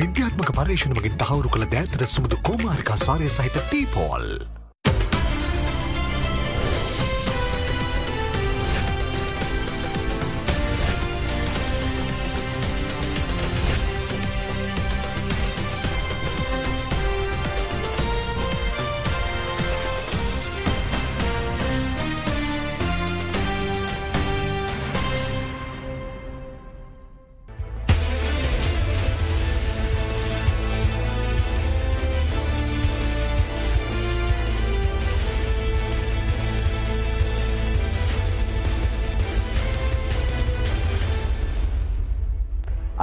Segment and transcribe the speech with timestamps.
[0.00, 4.26] විද්‍යාත්මක පර්ේෂණමගින් තහවුරු කළ දෑතර සුමුදු කෝමාරිකා සාරය සහිත ටීපෝල්.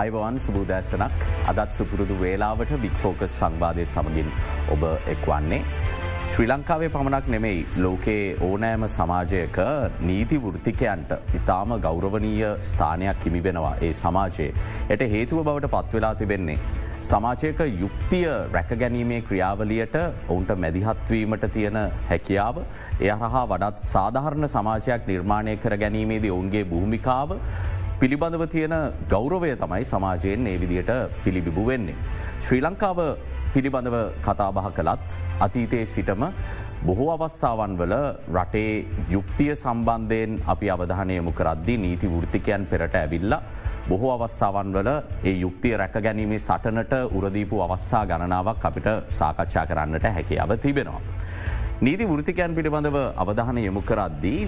[0.08, 4.30] අයිවන් සුබූදෑසනක් අදත් සුපුරුදු වේලාවට බික්‍ෆෝකස් සංවාධය සමගින්
[4.74, 4.84] ඔබ
[5.14, 5.60] එක්වන්නේ.
[6.28, 9.60] ශ්‍රී ලංකාවේ පමණක් නෙමෙයි ලෝකයේ ඕනෑම සමාජයක
[10.02, 14.52] නීති වෘතිකයන්ට ඉතාම ගෞරවනීය ස්ථානයක් කිමිවෙනවා ඒ සමාජයේ.
[14.90, 16.60] එයට හේතුව බවට පත්වෙලා තිබෙන්නේ.
[17.02, 19.96] සමාජයක යුක්තිය රැකගැනීමේ ක්‍රියාවලියට
[20.28, 21.78] ඔවුන්ට මැදිහත්වීමට තියෙන
[22.10, 22.58] හැකියාව
[23.00, 27.38] එය හා වඩත් සාධහරණ සමාජයක් නිර්මාණය කර ගැනීමේදී ඔවුන්ගේ භූමිකාව
[28.00, 28.74] පිළිබඳව තියෙන
[29.10, 30.92] ගෞරවය තමයි සමාජයෙන් ඒ විදියට
[31.24, 31.96] පිළිබිබු වෙන්නේ.
[32.46, 33.00] ශ්‍රී ලංකාව
[33.54, 33.96] පිළිබඳව
[34.26, 36.22] කතාබහ කළත් අතීතයේ සිටම
[36.88, 37.96] බොහෝ අවස්සාවන් වල
[38.36, 43.42] රටේ යුක්තිය සම්බන්ධයෙන් අපි අවධානයමු කරද්දි නීති වෘතිකයන් පෙරට ඇවිල්ලා
[43.90, 44.90] බොහෝ අවස්සාවන් වල
[45.24, 51.02] ඒ යුක්තිය රැක ගැනීමේ සටනට උරදීපු අවස්සා ගණනාවක් අපිට සාකච්ඡා කරන්නට හැකියාව තිබෙනවා.
[51.82, 54.42] නීති වෘතිකයන් පිළිබඳව අවධාන යොමු කරද්දී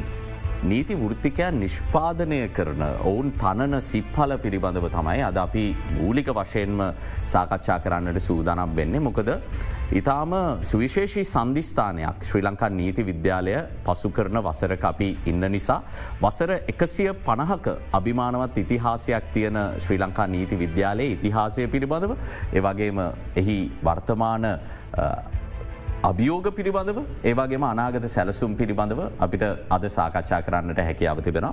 [0.61, 6.81] නීති වෘත්තිකයන් නිෂ්පාදනය කරන ඔවුන් තනන සිප්හල පිළිබඳව තමයි අද අපි මූලික වශයෙන්ම
[7.25, 9.29] සාකච්ඡා කරන්නට සූදානම් වෙන්නේ මොකද
[9.91, 15.81] ඉතාම සුවිශේෂී සන්ධිස්ථානයක් ශ්‍රී ලංකා නීති විද්‍යාලය පසු කරන වසර අපි ඉන්න නිසා.
[16.21, 22.15] වසර එකසිය පණහක අභිමානවත් ඉතිහාසයක් තියෙන ශ්‍රී ලංකා නීති විද්‍යාලයේ ඉතිහාසය පිළිබඳව
[22.53, 22.99] ඒවගේම
[23.35, 24.45] එහි වර්තමාන
[26.07, 29.43] අභියෝග පිළිබඳව ඒවාගේම අනාගත සැලසුම් පිළිබඳව අපිට
[29.75, 31.47] අද සාකච්ඡා කරන්නට හැකියාව තිබෙන.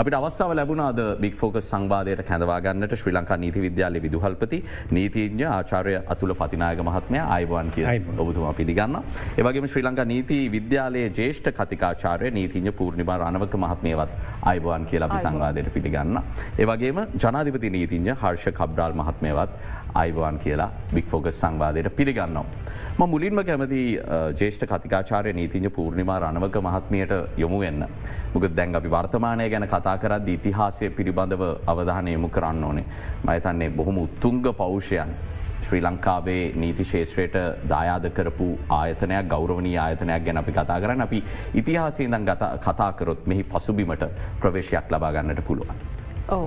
[0.00, 4.62] අපිට අවස්සාව ලැබුණාද බික් ෆෝකස් සංවාධයට කැඳවාගන්නට ශ්‍රී ලංකා නීති විද්‍යාල විදුහල්පති
[4.98, 7.86] නීතිීඥ ආචාරය අතුළ පතිනායක මහත්මය අයිවාන් කිය
[8.16, 8.96] ඔබතුම පිළිගන්න.
[9.38, 14.10] ඒවගේම ශ්‍රී ලංකා නීති විද්‍යාලයේ ජේෂ්ඨ කතිකාචාරය නීතිීඥ පූර්ණිමා රණවක මහත්මයවත්
[14.52, 16.16] අයිවාන් කියල අපි සංවාධයට පිළිගන්න.
[16.58, 19.60] ඒවගේම ජනාධිපති නීතිීඥ හර්ෂ කබ්්‍රාල් මහත්මයවත්
[20.04, 22.46] අයිවාන් කියලා බික් ෆෝකස් සංවාධයට පිළිගන්නවා.
[22.92, 23.98] ම මුලින්ම කැමති
[24.38, 27.86] ජේෂ්ඨ කතිකාචාරය නීතිංජ පූර්ණිමා රණවක මහත්මයට යොමු වෙන්න.
[28.34, 32.84] මුක දැන් අපි වර්තමානය ගැන කතා කරත් ඉතිහාසය පිළිබඳව අවධානය යොමු කරන්න ඕනේ.
[33.24, 35.14] මයතන්නේ බොහොම උත්තුංග පෞෂයන්.
[35.62, 42.28] ශ්‍රී ලංකාවේ නීති ශේෂත්‍රයට දායාද කරපු ආයතනයක් ගෞරවනී ආයතනයක් ගැන අපි කතා කරන්න අපි ඉතිහාසීදන්
[42.60, 44.06] කතාකරොත් මෙහි පසුබිමට
[44.40, 46.01] ප්‍රවේශයක් ලබාගන්නට පුළුවන්.
[46.36, 46.44] ඔව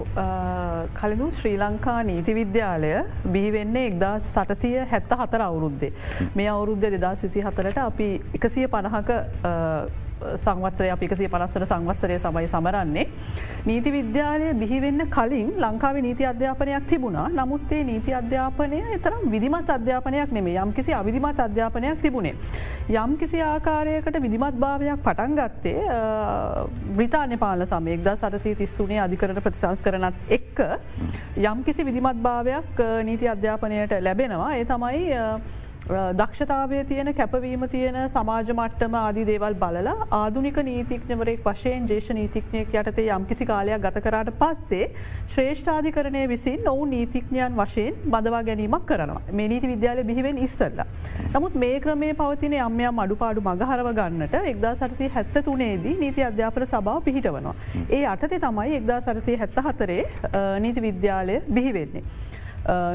[1.00, 2.94] කලනු ශ්‍රී ලංකා නීති විද්‍යාලය
[3.34, 5.91] බිහිවෙන්නේ එක්දා සටසිය හැත්ත හතර අවුරුද්දේ.
[6.38, 8.09] මේ අවුරුද්ධ දෙදස් විසි හතරට අපි
[8.40, 9.12] එකසිය පණහක
[10.36, 13.08] සංවත්සරය අපිකසිය පනස්සට සංවත්සරය සමයි සමරන්නේ.
[13.66, 20.56] නීති විද්‍යාලය බිහිවෙන්න කලින් ලංකාව නීති අධ්‍යාපනයක් තිබුණා නමුත්තේ නීති අධ්‍යාපනය එතරම් විදිමත් අධ්‍යාපනයක් නෙමේ
[20.58, 22.36] යම් කිසි අවිධිමත් අධ්‍යාපනයක් තිබුණේ.
[22.88, 25.80] යම් කිසි ආකාරයකට විදිමත් භාවයක් පටන් ගත්තේ
[26.96, 30.62] බ්‍රතාානය පාල සමයෙක්ද සටසී තිස්තුනේ අධිකරන ප්‍රතිසංස් කරනත් එක්ක
[31.44, 35.06] යම් කිසි විදිමත් භාවයක් නීති අධ්‍යාපනයට ලැබෙනවා ඒ තමයි
[35.88, 43.06] දක්ෂතාවය තියෙන කැපවීම තියෙන සමාජ මට්ටම ආදි දේවල් බලලා ආදුනික නීතිඥවරෙක් වශයෙන් ජේෂ නීතිඥයක් යටතේ
[43.16, 44.88] යම්කිසි කාලයක් ගත කරට පස්සේ
[45.28, 50.81] ශ්‍රේෂ්ඨාධිකරණය විසින් ඔවු නීතිඥයන් වශයෙන් බදවා ගැනීමක් කරනවා මේ නීති විද්‍යාල බිහිවෙන් ඉස්සල්ල.
[51.34, 57.03] නමුත් මේ ක්‍රමේ පවතින යම්යම් අඩුපාඩු මගහරව ගන්නට එක්දා සටසේ හැත්ත තුනේදී නීති අධ්‍යාපන සභාව
[57.03, 57.56] පිහිටවනවා.
[57.91, 60.03] ඒ අටතේ තමයි එක්දා සරසේ හැත්ත හතරේ
[60.59, 62.09] නීති විද්‍යාලය බිහිවෙන්නේ.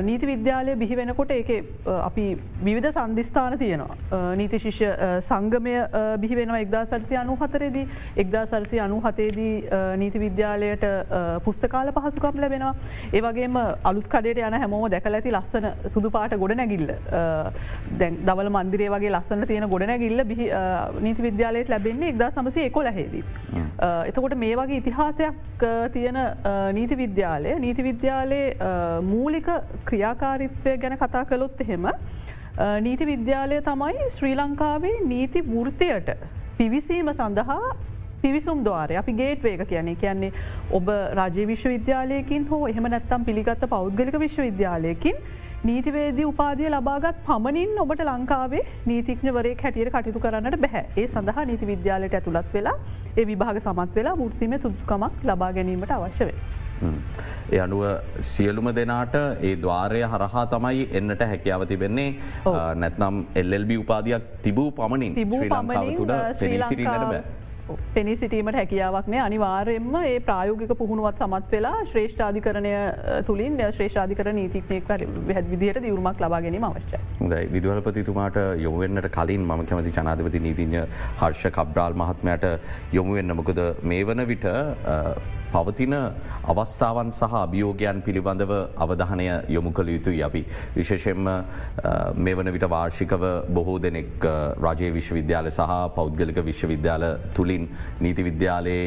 [0.02, 1.50] නීති විද්‍යාලය බිහි වෙනකොට ඒක
[1.86, 2.24] අපි
[2.62, 3.96] විවිධ සන්ධස්ථාන තියෙනවා.
[4.40, 4.88] නීති ශිෂ්‍ය
[5.28, 5.74] සංගමය
[6.22, 7.86] බිහි වෙන එක්දා සරසි අනු හතරේදී
[8.24, 9.52] එක්දා සරසි අනු හතේදී
[10.02, 10.86] නීති විද්‍යාලයට
[11.44, 12.74] පුස්තකාල පහසුකම් ලැබෙනවා.
[13.12, 13.58] ඒවගේම
[13.90, 16.90] අලුත් කඩට යන හැමෝම දැකල ඇති ලස්සන සුදු පාට ගොඩ නැගිල්ල
[18.00, 20.24] දැන් දවල මන්දිරේ වගේ ලස්සන තියෙන ගොඩ නැගිල්ල
[21.06, 23.24] නීති විද්‍යාලයට ලැබෙන්නේ එක්දා සමසය එකො ලැහෙදී.
[24.10, 25.64] එතකොට මේ වගේ ඉතිහාසයක්
[25.94, 26.20] තියෙන
[26.78, 28.46] නීති විද්‍යාලය නීති විද්‍යාලයේ
[29.12, 29.48] මූලික
[29.84, 31.86] ක්‍රියාකාරිත්වය ගැන කතා කළොත් එහෙම
[32.80, 36.10] නීති විද්‍යාලය තමයි ශ්‍රී ලංකාවේ නීති වෘතියට
[36.58, 37.60] පිවිසීම සඳහා
[38.22, 39.96] පිවිසුම් දවාරය අපි ගේට් වේක කියන්නේ.
[39.96, 40.32] කියන්නේ
[40.72, 40.88] ඔබ
[41.20, 45.16] රජය විශ්වවිද්‍යාලයකින් හෝ එහෙම නැත්තම් පිළිගත්ත පෞද්ගලික විශ්වවිද්‍යාලයකින්
[45.64, 50.84] නීතිවේදී උපාදිය ලබාගත් පමණින් ඔබට ලංකාවේ නීතිඥවරේ හැටියට කටයුතු කරන්නට බැහැ.
[50.96, 52.76] ඒ සඳහා නීති විද්‍යාලයට ඇතුළත් වෙලා
[53.16, 56.38] ඒ විභාග සමත් වෙලා මුෘතිම සුදුකමක් ලබා ගැනීමට අවශ්‍යවේ.
[56.82, 57.82] ඒ අනුව
[58.30, 59.18] සියලුම දෙනාට
[59.48, 62.08] ඒ ద్వාරය හරහා තමයි එන්නට හැකියාව තිබෙන්නේ.
[62.84, 66.16] නැත්නම් එල්ල්බි උපාදයක් තිබූ පමණින් ශ්‍රී ලංකාව තුළ.
[66.64, 67.14] ලංකාව
[67.94, 72.72] පෙනී සිටීමට හැකියාවක්න අනිවාරයෙන්ම ඒ ප්‍රායෝගික පුහුණුවත් සමත් වෙලා ශ්‍රේෂ්ඨාධිකරණය
[73.28, 77.00] තුළින් ශ්‍රේෂාධිකර නීතික්නයක් හැත් විදිහයට දියුරුමක් ලබා ගැනීම අවශ්‍යයි.
[77.20, 77.42] හොඳයි.
[77.56, 80.86] විදුහලපතිතුමාට යොමුවෙන්න්නට කලින් මම කැමති ජනාධපති නීතිඥ
[81.20, 82.48] හර්ෂ කබ්්‍රාල් මහත්මයට
[82.98, 83.60] යොමුවෙන්න මොකද
[83.92, 84.48] මේ වන විට
[85.54, 85.94] පවතින
[86.52, 88.52] අවස්සාවන් සහ අභියෝගයන් පිළිබඳව
[88.84, 89.26] අවධානය
[89.56, 90.42] යොමු කළ යුතුයි අපි.
[90.76, 91.28] විශේෂෙන්ම
[92.16, 93.24] මේ වන විට වාර්ෂිකව
[93.56, 94.26] බොහෝ දෙනෙක්
[94.66, 97.04] රජයේ විශ්වවිද්‍යාල සහ පෞද්ගලික විශ්වවිද්‍යාල
[97.38, 97.64] තුළින්
[98.00, 98.84] නීති විද්‍යාලයේ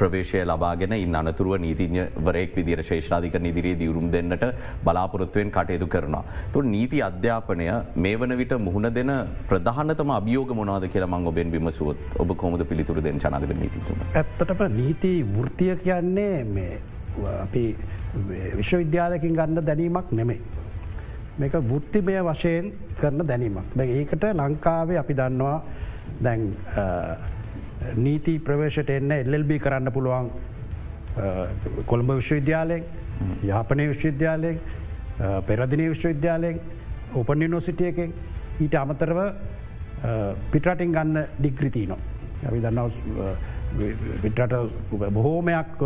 [0.00, 4.44] ප්‍රවේශය ලබාගෙන ඉන් අනතුරුව නීතිඥවරෙක් විදිර ශේෂාධික නිදිරේ දියුරුම් දෙන්නට
[4.86, 6.24] බලාපොරොත්තුවෙන් කටයුතු කරනවා.
[6.52, 7.68] තු නීති අධ්‍යාපනය
[8.04, 9.12] මේ වන විට මුහුණ දෙන
[9.50, 13.98] ප්‍රධානතම අභියෝග මොනාද කියලා මං ඔබෙන් විමසුවත් ඔබ කොමද පිළිතුර දෙන චනාධ නීතිතුම.
[14.14, 16.80] ඇත්තටම නීති වෘතිය කියන්නේ මේ
[17.42, 17.64] අපි
[18.58, 20.40] විශ්වවිද්‍යාලකින් ගන්න දැනීමක් නෙමෙයි.
[21.38, 23.74] මේක වෘත්තිමය වශයෙන් කරන දැනීමක්.
[23.76, 25.58] දැ ඒකට ලංකාවේ අපි දන්නවා
[26.24, 26.42] දැන්
[27.96, 30.30] නීති ප්‍රවේශයට එන්න එල්ල්බි කරන්න පුළුවන්
[31.86, 32.84] කොළඹ විශ්වවිද්‍යාලයෙන්
[33.50, 34.58] යාපනය විශ්වවිද්‍යාලයෙන්
[35.46, 36.60] පෙරදිනය විශ්වවිද්‍යාලයෙන්
[37.14, 38.12] ඕපන් නිනෝසිටියකෙන්
[38.64, 39.20] ඊට අමතරව
[40.52, 42.00] පිටරටින් ගන්න ඩික්‍රිතිීනවා.
[42.48, 42.88] අපි දන්නවා
[44.22, 44.54] විටට
[45.16, 45.82] බොහෝමයක්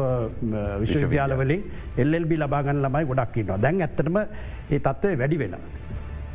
[0.83, 1.63] විශ්වවිද්‍යාලවලින්
[1.99, 5.57] එල්ල්බි ලබාගන්න ළමයි ගොඩක්කින්නවා දැන් ඇත්තටම ඒ තත්ත්වය වැඩි වෙන.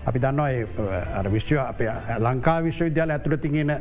[0.05, 1.57] අපි දන්නවා විශ්ව
[2.19, 3.71] ලංකා විශ්වවිද්‍යාල ඇතුළතිගෙන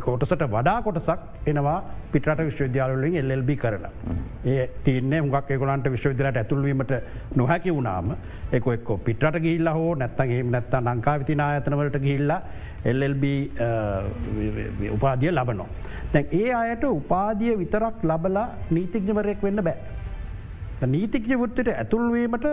[0.00, 1.78] කොටසට වඩා කොටසක් එනවා
[2.12, 3.90] පිටට විශ්වවිද්‍යාලලින් එල්ල්බි කරලා.
[4.44, 6.92] ඒ තියන්නේ හුගක් එකොලන්ට විශ්වවිද්‍යාලට ඇතුල්වීමට
[7.36, 8.12] නොහැකි වුණාම
[8.52, 12.40] එක එක්කෝ පිටට ගිල්ල හෝ නැත්තගේ නැත්ත ලංකා විතිනා ඇතනවලට ගිල්ලා
[12.84, 13.24] එල්ල්B
[14.92, 15.68] උපාදිය ලබනෝ.
[16.12, 19.76] දැන් ඒ අයට උපාදිය විතරක් ලබලා නීතිඥවරයෙක් වෙන්න බෑ.
[20.86, 22.46] නීතිඥ වෘත්තට ඇතුල්වීමට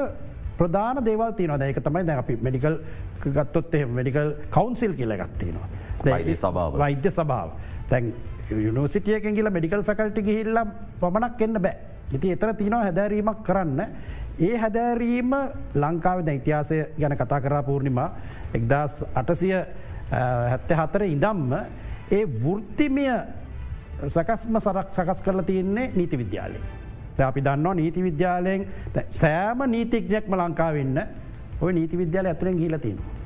[0.57, 2.79] ප්‍රධාන දේවල් තියන දැක තමයි දැ අපි මෙඩිකල්
[3.27, 5.67] ගත්තොත් මෙඩිකල් කවන්සිල් කියල ගත්තිනවා.
[6.77, 7.50] වෛද්‍ය සභාව
[7.89, 8.13] තැන්
[8.51, 11.75] යුනිසිටියකෙන් කියල මෙඩිකල් ෆැකල්ටි හිල්ලම් පමණක් එන්න බෑ.
[12.13, 13.81] ඉති එතර තිනවා හැදැරීමක් කරන්න.
[14.39, 15.35] ඒ හැදෑරීම
[15.75, 18.00] ලංකාව ඉතිහාසය ගැන කතා කරා පූර්ණිම
[18.53, 19.55] එක්දස් අටසිය
[20.12, 21.51] හැත්ත හතර ඉදම්ම
[22.12, 23.12] ඒ වෘත්තිමිය
[24.07, 26.60] සකස්ම සරක් සකස් කරලා තියන්නේ නීති විද්‍යාලය.
[27.19, 28.66] අපි දන්නවා නීති විද්‍යාලයෙන්
[29.10, 31.00] සෑම නීතික්ජෙක්ම ලංකාවන්න
[31.62, 33.18] ඔය නීති විද්‍යාල ඇතුරෙන් ගීලතිනවා.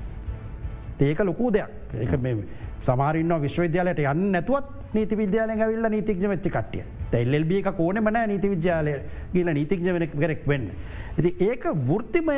[1.00, 2.36] ඒක ලොකූ දෙයක් ඒ
[2.84, 6.84] සමාරන්න විශ්වවිද්‍යාලයට යන්න නැතුවත් නීති විද්‍යාලය ඇවිල්ල නීතික්ජ වෙච්චි කටිය
[7.14, 8.94] එල්ල්බ එක කෝනමන නීති විද්‍යාලය
[9.34, 10.70] ගිල නීතික්ජ වෙන කරෙක් වෙන්න.
[11.18, 12.38] ඇති ඒක වෘත්තිමය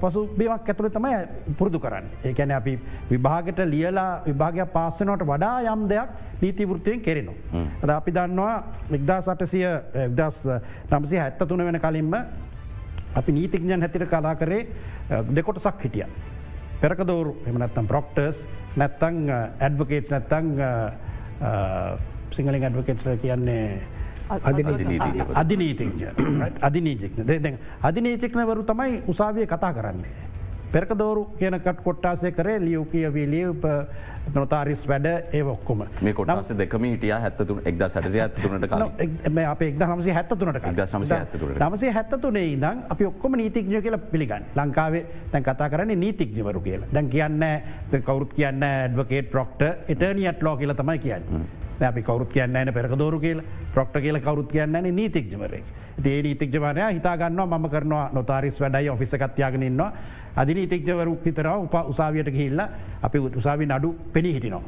[0.00, 2.06] පසු බිමක් ඇතුළ තමයි පුරුදු කරන්න.
[2.24, 2.78] ඒකැන අපි
[3.10, 6.08] විභාගට ලියලා විභාගයක් පාස්සනට වඩා යම් දෙයක්
[6.42, 7.64] නීතිවෘත්තියෙන් කෙරෙනවා.
[7.82, 8.54] අද අපි දන්නවා
[8.92, 9.66] එක්දා සටසිය
[10.06, 10.38] එක්දස්
[10.90, 12.14] නම්සි හැත්ත තුන වෙන කලින්ම
[13.14, 14.66] අපි නීතිඥන් හැතිර කලා කරේ
[15.34, 16.06] දෙකොටසක් හිටිය.
[16.80, 19.16] පෙරකදවරු එමනත්තම් ප්‍රොක්ටර්ස් නැත්තං
[19.60, 20.46] ඇඩ්වකේට් නැත්තං
[22.30, 23.97] සිංහලින් ඇඩවකේට්ල කියන්නේ
[25.34, 26.06] අධිනීතිඥ
[26.62, 30.28] අධිනීජෙක්න දෙ අධිනීචෙක්නවරු තමයි උසාවිය කතා කරන්නේ.
[30.72, 33.64] පෙරකදෝරු කියනකට කොට්ටාසේ කරේ ලියව් කියවී ලියව්
[34.34, 35.84] නොතාරිස් වැඩ ඒ ඔක්කොම.
[36.02, 38.74] මේ කොටස දෙකම හිටිය හැත්තතුන එක්ද සටසය ඇතුනට
[39.52, 40.66] අප එක් හමසේ හැත්තතුනට
[41.58, 44.44] නමසේ හැත්තතුනේ ඉදන් අපි ඔක්කොම නීතික්ඥ කියල පිළිගන්න.
[44.56, 46.92] ලංකාවේ තැන් කතා කරන්නේ නීතික්ඥවරු කියලා.
[46.92, 47.44] දැන් කියන්න
[48.04, 51.48] කවරුත් කියන්න ඇඩවකේට ප්‍රොක්ට එටනියට් ලෝ කියල තමයි කියන්න.
[51.80, 53.42] අපි කවරුත් කියන්න න පෙරකදෝරු කියල.
[53.74, 55.64] ප්‍රොක්ට කියල කවරුත් කියන්න නීතික්ජමරෙක්
[56.04, 59.92] ඒ නීතික්ජමනය හිතාගන්න ම කරනවා නොතාරිස් වැඩයි ඔෆිසකත්යාගෙනන්නවා
[60.36, 62.60] අධි නීතික්ජවරු හිතරව උප උසාවියට ගහිල්ල
[63.02, 64.62] අපි උසාවි නඩු පෙනී හිටිනවා.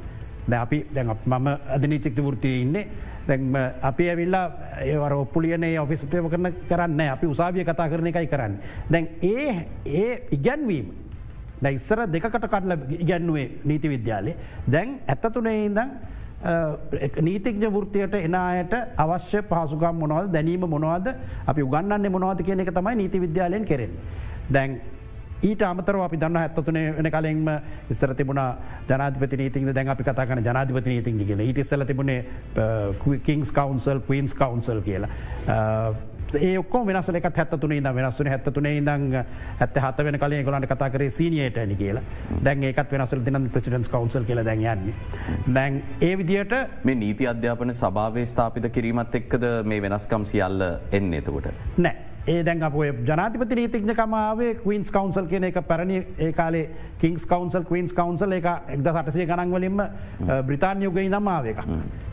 [0.48, 2.86] ද අපි දැ මම අධනීතික්ත වෘතිය ඉන්නේ.
[3.28, 4.46] දැම අපි ඇවිල්ලා
[4.82, 8.58] ඒවර ඔප්පුලියනේ ඔෆිස්පයම කරන කරන්න අපි උසාවිය කතා කරන එකයි කරන්න.
[8.90, 10.86] දැන් ඒ ඒ ඉගැන්වීම
[11.68, 14.36] ඉස්සර දෙකට කටල ඉගැන්නුවේ නීති විද්‍යාලේ.
[14.66, 15.90] දැන් ඇත්තතුනේ ඉදම්
[16.40, 21.12] නීතික්ජ වෘතියට එනයට අවශ්‍ය පහසුගම් මොනවද දැනීම මොනවද
[21.46, 23.92] අපි උගන්නන්නේ මොනවද කියන එක තමයි නීති විද්‍යාලයෙන් කෙරෙන්.
[24.48, 24.80] දැන්
[25.42, 27.46] ඊට අමතර අපි දන්න ඇත්තතුනේ වෙන කලින්ම
[27.90, 28.40] ඉස්සර තිබුණ
[28.88, 32.24] ජනාධපති නීතින් දැන් අපි කතාකන ජනාධපති නීතින් කියල ඊට ඉස්සල තිබුණේ
[33.22, 35.08] කින්ස් කවන්සල් කීන්ස් කවන්සල් කියලා
[36.34, 41.10] ඒක්කෝ වෙනසල එක හැත්තුන ඉද වෙනස්සන හැත්තුනේ ඉදං ඇත්ත හත වෙන කලින් ගොලන්ට කතා කරේ
[41.10, 42.02] සීනියට ඇනි කියලා
[42.42, 44.94] දැන් ඒකත් වෙනසල් දින ප්‍රසිඩන්ස් කවන්සල් කියල දැන් යන්නේ.
[45.54, 51.50] දැන් ඒ විදියට මේ නීති අධ්‍යාපන සභාවේ ස්ථාපිත කිරීමත් එක්කද මේ වෙනස්කම් සියල්ල එන්න එතකොට.
[51.78, 52.10] නෑ.
[52.26, 52.74] ඒ දැන් අප
[53.06, 56.66] ජනාතිපති නීතිඥකමාවේ කවන්ස් කවන්සල් කියන එක පැරණි ඒකාලේ
[56.98, 59.80] කින්ස් කවන්සල් කවන්ස් කවන්සල් එක එක්ද සටසය ගනන්වලින්ම
[60.46, 61.64] බ්‍රතාානයෝගයි නමාව එක.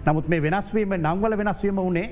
[0.06, 2.08] නමුත් මේ වෙනස්වීම නංවල වෙනස්වීම වනේ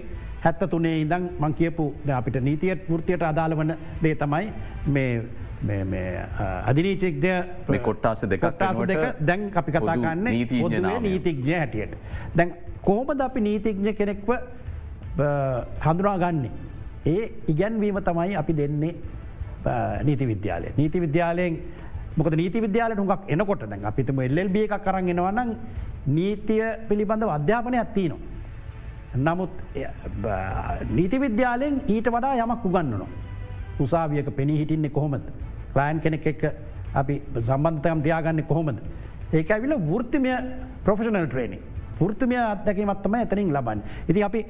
[0.45, 1.85] හැත්ත තුනේ ඉදං මං කියපු
[2.19, 3.71] අපිට නීතියට ෘතියට අදාළ වන
[4.03, 4.45] දේ තමයි
[4.95, 6.03] මේ
[6.69, 7.25] අධිනීචෙක්ජ
[7.69, 10.27] මේ කොට්ටාස දෙක කොට්ටාස දෙක දැන් අපි කතා කන්න
[11.07, 11.97] නීතිඥ හැටියට.
[12.37, 12.53] දැන්
[12.87, 14.29] කෝමද අපි නීතිඥ කෙනෙක්ව
[15.85, 16.51] හඳුනා ගන්නේ.
[17.13, 17.23] ඒ
[17.53, 18.93] ඉගැන්වීම තමයි අපි දෙන්නේ
[20.03, 20.67] නීති විද්‍යාලය.
[20.77, 21.57] නීති විද්‍යාලයෙන්
[22.17, 25.57] මොක නීති විද්‍යාලට හුඟක් එනකොට දැන් අපිතම එල්බ එකක් කරන්න එනවනම්
[26.19, 28.34] නීතිය පිළිබඳව අධ්‍යාපනය ඇත්තිනවා.
[29.15, 29.51] නමුත්
[30.91, 33.07] නීති විද්‍යාලයෙන් ඊට වඩා යමක් උගන්නනවා.
[33.79, 35.25] උසාවියක පෙනී හිටින්නේ කොහොමද.
[35.75, 36.43] ලෑන් කෙනෙක් එක්ක
[36.93, 38.79] අපි සම්බන්ධයම් තියාගන්න කොහොමද.
[39.33, 40.35] ඒක ඇවිල වෘත්තිමය
[40.83, 41.61] ප්‍රොෆෙෂනල් ට්‍රේනිි.
[41.99, 43.81] ෘත්තිමය අත්දැකීමත්තම ඇතනින් ලබන්න.
[44.09, 44.45] ඉති අපි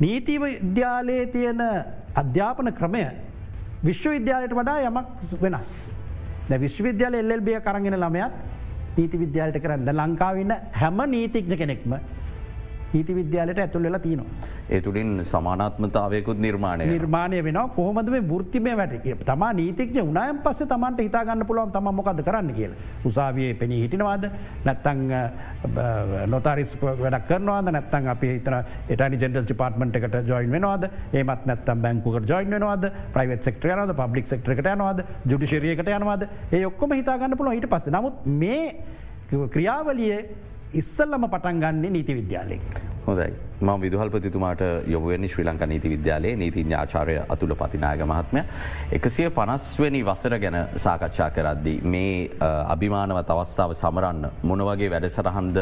[0.00, 1.60] නීති විද්‍යාලයේ තියෙන
[2.14, 3.04] අධ්‍යාපන ක්‍රමය
[3.84, 5.70] විශ්වවිද්‍යාලයට වඩා යමක් වෙනස්.
[6.64, 8.32] විශ්වවිද්‍යාල එල්බිය කරගෙන ළමයත්
[8.96, 11.92] නීති විද්‍යාලට කරන්න ලංකාවන්න හැම නීතික්ජ කෙනෙක්ම
[12.92, 14.26] නීති විද්‍යාලයට ඇතුල් වෙලා තියනවා.
[14.70, 18.94] ඒ තුළින් සමානාත්මතාවයකුත් නිර්මාණය නිර්මාණය වෙන කොහොමද මේ වෘත්තිමය වැට?
[19.30, 22.72] තම නීතික්ජ උනායම් පස්ස තමන්ට හිතාගන්න පුළුවන් තම මොකද කරන්න කියල.
[23.10, 24.28] උසාවියේ පෙනී හිටිනවාද?
[24.64, 25.00] නැත්තං
[26.34, 27.72] නොතාරිස් වැඩක් කරනවාද?
[27.78, 30.88] නැත්තන් අප හිතන එටනි ජෙන්ඩස් ඩිපාර්ටමට එකට ජොයින් වෙනවාද?
[31.12, 32.90] ඒමත් නැත්තම් බැංකුකට ජොයින් වෙනවාද?
[33.16, 35.04] ප්‍රයිවට් සෙක්ටර යනද පබ්ලික් සෙක්ටරකට යනවාද?
[35.32, 36.28] ජුඩිශරියකට යනවාද?
[36.52, 38.64] ඒ ඔක්කොම හිතාගන්න පුළ හිට පස නමුත් මේ
[39.30, 40.20] ක්‍රියාවලියේ
[40.72, 42.60] ඉස්සල්ලම පටන් ගන්නේ නීති විද්‍යාලෙක්.
[43.06, 48.42] හොදයි ම විදුහල්පතිතුමාට යොබුවනි ශ්‍රී ලංක නීති විද්‍යාලයේ නීති ඥාචාරය අතුළ පතිනාග මහත්මය.
[48.92, 51.74] එකසිය පනස්වනි වසර ගැන සාකච්ඡා කරද්දි.
[51.84, 52.30] මේ
[52.74, 55.58] අභිමානවත් අවස්ථාව සමරන්න මොනවගේ වැඩසටහන්ද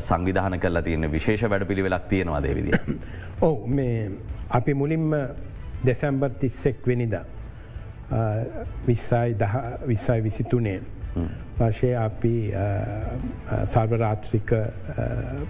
[0.00, 2.72] සංවිධාන කරලා තියන්න විශේෂ වැඩ පිළිවෙලක් තියෙනවා දේවිදි.
[3.42, 4.10] ඕ මේ
[4.50, 5.10] අපි මුලින්ම
[5.84, 7.18] දෙසැම්බර් තිස්සෙක් වෙනිද
[8.86, 10.97] විස්සයි විසිතුනේ.
[11.58, 12.34] වශය අපි
[13.64, 14.52] සර්වරාත්‍රික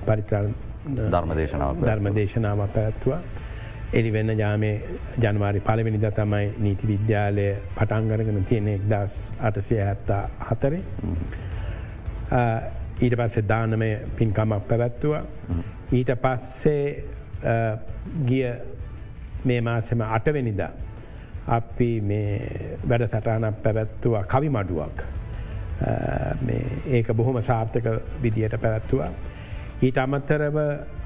[0.07, 0.55] පරිත්‍රන්
[0.87, 3.21] ධර්මදේශනාව ධර්මදේශනාව පැත්තුවා.
[3.93, 4.75] එලිවෙන්න ජාමේ
[5.19, 10.83] ජනවාරි පලවෙනිද තමයි නීති විද්‍යාලය පටන්ගරගෙන තියෙන එක්දස් අටසය හැත්තා හතරේ.
[13.01, 15.23] ඊට පස්සේ දානමය පින්කමක් පැවැත්තුවා.
[15.93, 17.05] ඊට පස්සේ
[18.27, 18.45] ගිය
[19.45, 20.61] මේ මාසෙම අටවෙනිද
[21.49, 21.91] අපි
[22.85, 25.18] වැඩ සටහනක් පැවැත්තුවා කවි මඩුවක්.
[26.87, 27.87] ඒක බොහොම සාර්ථක
[28.23, 29.11] විදියට පැවැත්තුවා.
[29.83, 30.57] ඊට අමත්තරව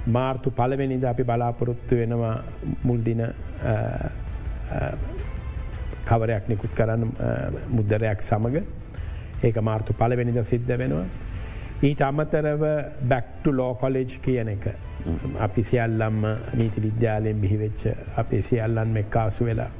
[0.06, 2.36] මාර්තු පලවෙනිද අපි බලාපොරොත්තු වෙනවා
[2.84, 3.22] මුල්දින
[6.04, 7.04] කවරයක් නිකුත් කරන්න
[7.68, 8.64] මුද්දරයක් සමඟ
[9.42, 11.04] ඒක මාර්තු පලවෙනිද සිද්ධ වෙනවා.
[11.82, 12.64] ඊට අමතරව
[13.08, 14.66] බැක්ටු ලෝ කොලෙජ් කියන එක
[15.38, 17.86] අපි සියල්ලම්ම නීති විද්‍යාලයෙන් බිහිවෙච්ච
[18.16, 19.70] අපේ සියල්ලන් මෙක්කාසු වෙලා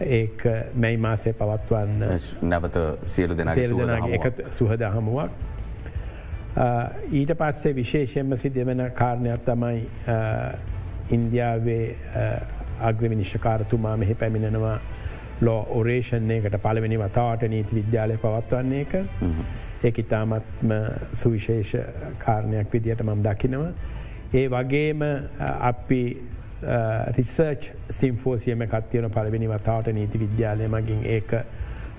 [0.00, 2.02] ඒක මැයි මාසය පවත්වන්න
[2.50, 5.30] නැවත සියලු දෙන එක සුහද හමුවක්.
[7.12, 9.86] ඊට පස්සේ විශේෂයෙන්ම සිද්ධ වෙන කාරණයක් තමයි
[11.10, 11.86] ඉන්දියාවේ
[12.80, 14.78] අග්‍රවිනිශ්කාරතුමා මෙහි පැමිණෙනවා
[15.40, 18.94] ලෝ ඔරේෂණයකට පලවෙනි වතාවට නීති විද්‍යාලය පවත්වන්නේ එක
[19.84, 20.70] ඒක ඉතාමත්ම
[21.12, 21.74] සුවිශේෂ
[22.18, 23.72] කාරණයක් විදියට මම් දකිනවා.
[24.34, 25.02] ඒ වගේම
[25.60, 26.02] අපි
[27.10, 31.34] රිසර්ච් සිම්ෆෝසියම කත්තියන පලවෙනි වතාවට නීති විද්‍යාලය මගින් ඒක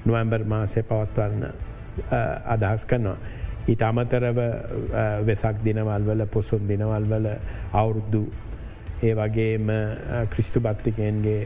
[0.06, 3.18] නොවම්බර් මාසය පවත්වන්න uh, අදහස් කරනවා.
[3.68, 7.30] ඊට අමතරව uh, වෙසක් දිනවල් වල පොසුන් දිනවල් වල
[7.74, 8.26] අවුරුද්දු
[9.02, 9.72] ඒ වගේම
[10.30, 11.40] ක්‍රිස්තු භක්තිකයන්ගේ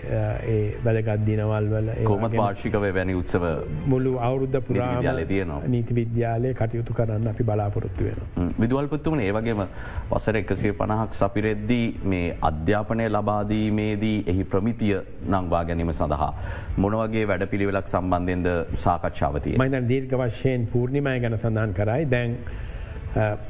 [0.47, 3.45] ඒ වැදගත් දිනවල් වල කොමත් වාර්ෂිකව වැනි උත්සව
[3.93, 8.53] මුළු අවුද්ධ පුරා තියනවා නීති විද්‍යාලය කටයුතු කරන්න අපි බලාපොරොත්තු වෙන.
[8.59, 9.63] විදුවල්පත්තුමන ඒවගේම
[10.11, 14.95] වසර එකසේ පණහක් සපිරෙද්දී මේ අධ්‍යාපනය ලබාදීමේදී එහි ප්‍රමිතිය
[15.27, 16.31] නංවා ගැනීම සඳහා.
[16.77, 18.49] මොනවගේ වැඩ පිළිවෙලක් සම්බන්ධෙන්ද
[18.85, 19.57] සාකච්ඡාවතිය.
[19.57, 22.37] මයින දීර්ඝ වශයෙන් පූර්ණිමය ගැන සඳහන් කරයි දැන්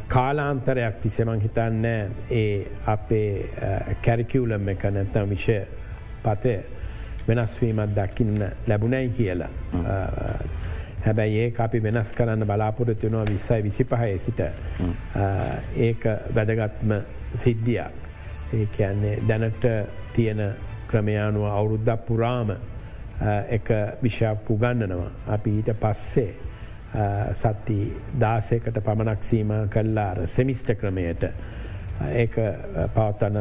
[0.07, 1.85] කාලාන්තරයක් තිසෙමං හිතන්න
[2.31, 3.49] ඒ අපේ
[4.05, 5.59] කැරිකියවලම් එක නැත්තම් විෂය
[6.23, 6.55] පතය
[7.27, 9.49] වෙනස්වීමත් දකින්න ලැබුණැයි කියලා.
[11.05, 14.39] හැබැයි ඒ අපි වෙනස් කරන්න බලාපොරොත්තුනවා විස්සයි විසි පහය සිට
[15.77, 16.03] ඒක
[16.35, 16.93] වැදගත්ම
[17.35, 17.93] සිද්ධියක්.
[18.53, 19.65] ඒ කියන්නේ දැනට
[20.13, 20.41] තියෙන
[20.87, 22.51] ක්‍රමයානුව අවුරුද්ධක් පුරාම
[23.49, 23.67] එක
[24.03, 25.11] විෂයක් උගන්නනවා.
[25.27, 26.48] අපි ඊට පස්සේ
[27.33, 27.79] සත්ති
[28.19, 31.25] දාසයකට පමණක් සීම කල්ලාර සෙමිස්ට ක්‍රමයට.
[32.09, 32.35] ඒක
[32.95, 33.37] පවත්වන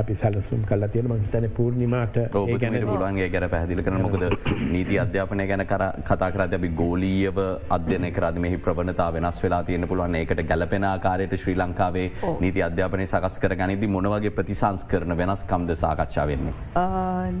[0.00, 2.16] අපි සැලසුම් කල තියෙන මහිතන පූර්ණිමට
[2.62, 4.24] ගැන පුලන්ගේ ගැන පැහදිලි කරන මොකද
[4.72, 7.38] නීති අධ්‍යාපනය ගැන කර කතා කරද අපි ගෝලීයව
[7.76, 10.14] අධ්‍යනය කරද මෙහි ප්‍රවණතා වෙනස් වෙලා තියෙන පුළුවන්.
[10.14, 12.06] ඒකට ගැලපෙන ආකාරයට ශ්‍රී ලංකාවේ
[12.40, 16.54] නීති අධ්‍යාපනය සකස් කර ගනිදි මොනවගේ ප්‍රතිසංස් කරන වෙනස්කම්ද සාකච්ඡා වෙන්නේ.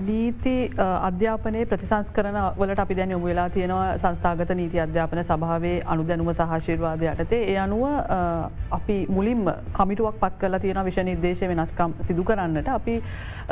[0.06, 6.32] නීති අධ්‍යාපනයේ ප්‍රතිසංස් කරන වලට අපි දැන් යොමු වෙලා තියෙනවා සංස්ථාගත නීති අධ්‍යාපන සභාවේ අනුදැනුම
[6.34, 7.42] සහශිර්වාද යටතේ.
[7.52, 7.84] ඒ අනුව
[8.70, 12.96] අපි මුලින්ම කමිටුවක් පත් කල තියෙන විෂ නිර්දේශ වෙනස්කම් සිදු කරන්න කරන්නට අපි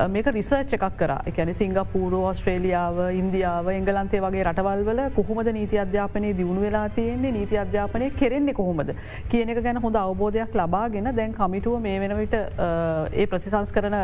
[0.08, 1.12] මේක රිසර්ච් එකක් කර.
[1.26, 7.32] එකැන සිංගපූරෝ ස්ට්‍රේලියාව ඉන්දියාව එංගලන්තේ වගේ රටවල්වල කොහොමද නීති අධ්‍යාපනය දියුණු වෙලා තියෙන්නේ?
[7.32, 8.94] නීති අධ්‍යාපනය කෙරෙන්නේ කොහොමද?
[9.30, 13.96] කියන එක ගැන හොඳ අවබෝධයක් ලබාගෙන දැන් කමිටුව මේ වෙන විට ඒ ප්‍රතිසංස් කරන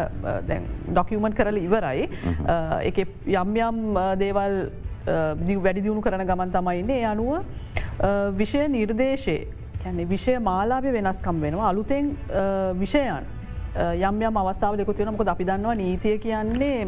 [0.93, 2.09] ඩොකියමන්් කරල ඉවරයි.
[2.91, 3.83] එක යම් යම්
[4.19, 4.57] දේවල්
[5.07, 7.43] වැඩි දියුණු කරන ගමන් තමයින්නේ අනුව
[8.39, 9.37] විෂය නිර්දේශය
[9.83, 11.69] කැන්නේ විෂය මාලාභය වෙනස්කම් වෙනවා.
[11.69, 12.17] අලුතෙන්
[12.81, 13.25] විෂයන්
[13.77, 16.87] යම් යම් අවස්ථාව දෙකු තියෙන මොක අපි දන්නවා නීතිය කියන්නේ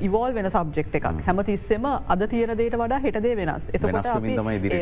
[0.00, 1.06] ඉවෝල් වෙන සබ්ෙක්් එකක්.
[1.26, 1.44] හැම.
[1.50, 3.70] තිස්සෙම අද තියරදේට වඩා හෙටදේ වෙනස්.
[3.74, 3.94] එතකොට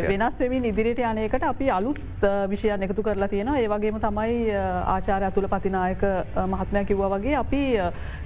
[0.09, 2.01] වෙනස් වෙමින් ඉදිරියට යනයකට අපි අලුත්
[2.51, 4.53] විෂයන් එකතු කරලා තියෙන ඒවගේම තමයි
[4.97, 6.03] ආචාරය අතුළ පතිනායක
[6.55, 7.63] මහත්මය කිව්ව වගේ අපි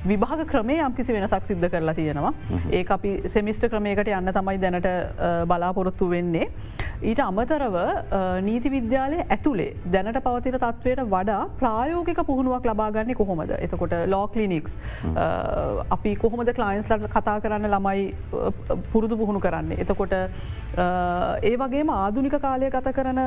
[0.05, 2.33] විභාග ක්‍රමේ යම්කිසි වෙනසක් සිද්ධ කරලා තියෙනවා
[2.71, 4.89] ඒ අපි සෙමිස්ට ක්‍රමයකට යන්න තමයි දැනට
[5.47, 6.49] බලාපොරොත්තු වෙන්නේ.
[7.03, 7.77] ඊට අමතරව
[8.47, 14.77] නීති විද්‍යාලය ඇතුළේ දැනට පවතින තත්වයට වඩා ප්‍රායෝගික පුහුණුවක් ලබාගන්නේ කොහොමද එතකොට ලෝකලිනික්ස්
[15.97, 18.05] අපි කොහොමද කලයින්ස් ලට කතා කරන්න ළමයි
[18.93, 19.81] පුරුදු පුහුණු කරන්නේ.
[19.83, 20.15] එතකොට
[21.45, 23.23] ඒ වගේම ආදුනික කාලය ගත කරන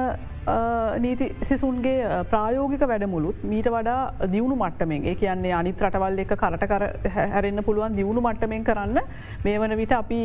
[1.00, 6.84] නීති සිසුන්ගේ ප්‍රායෝගික වැඩමුළුත් මීට වඩා දියුණු මට්ටමෙන් ඒ කියන්නේ අනිත් රටවල් එක කරට කර
[7.15, 9.00] හැරෙන්න්න පුළුවන් දියුණු මට්ටමෙන් කරන්න
[9.45, 10.22] මේ වන විට අපි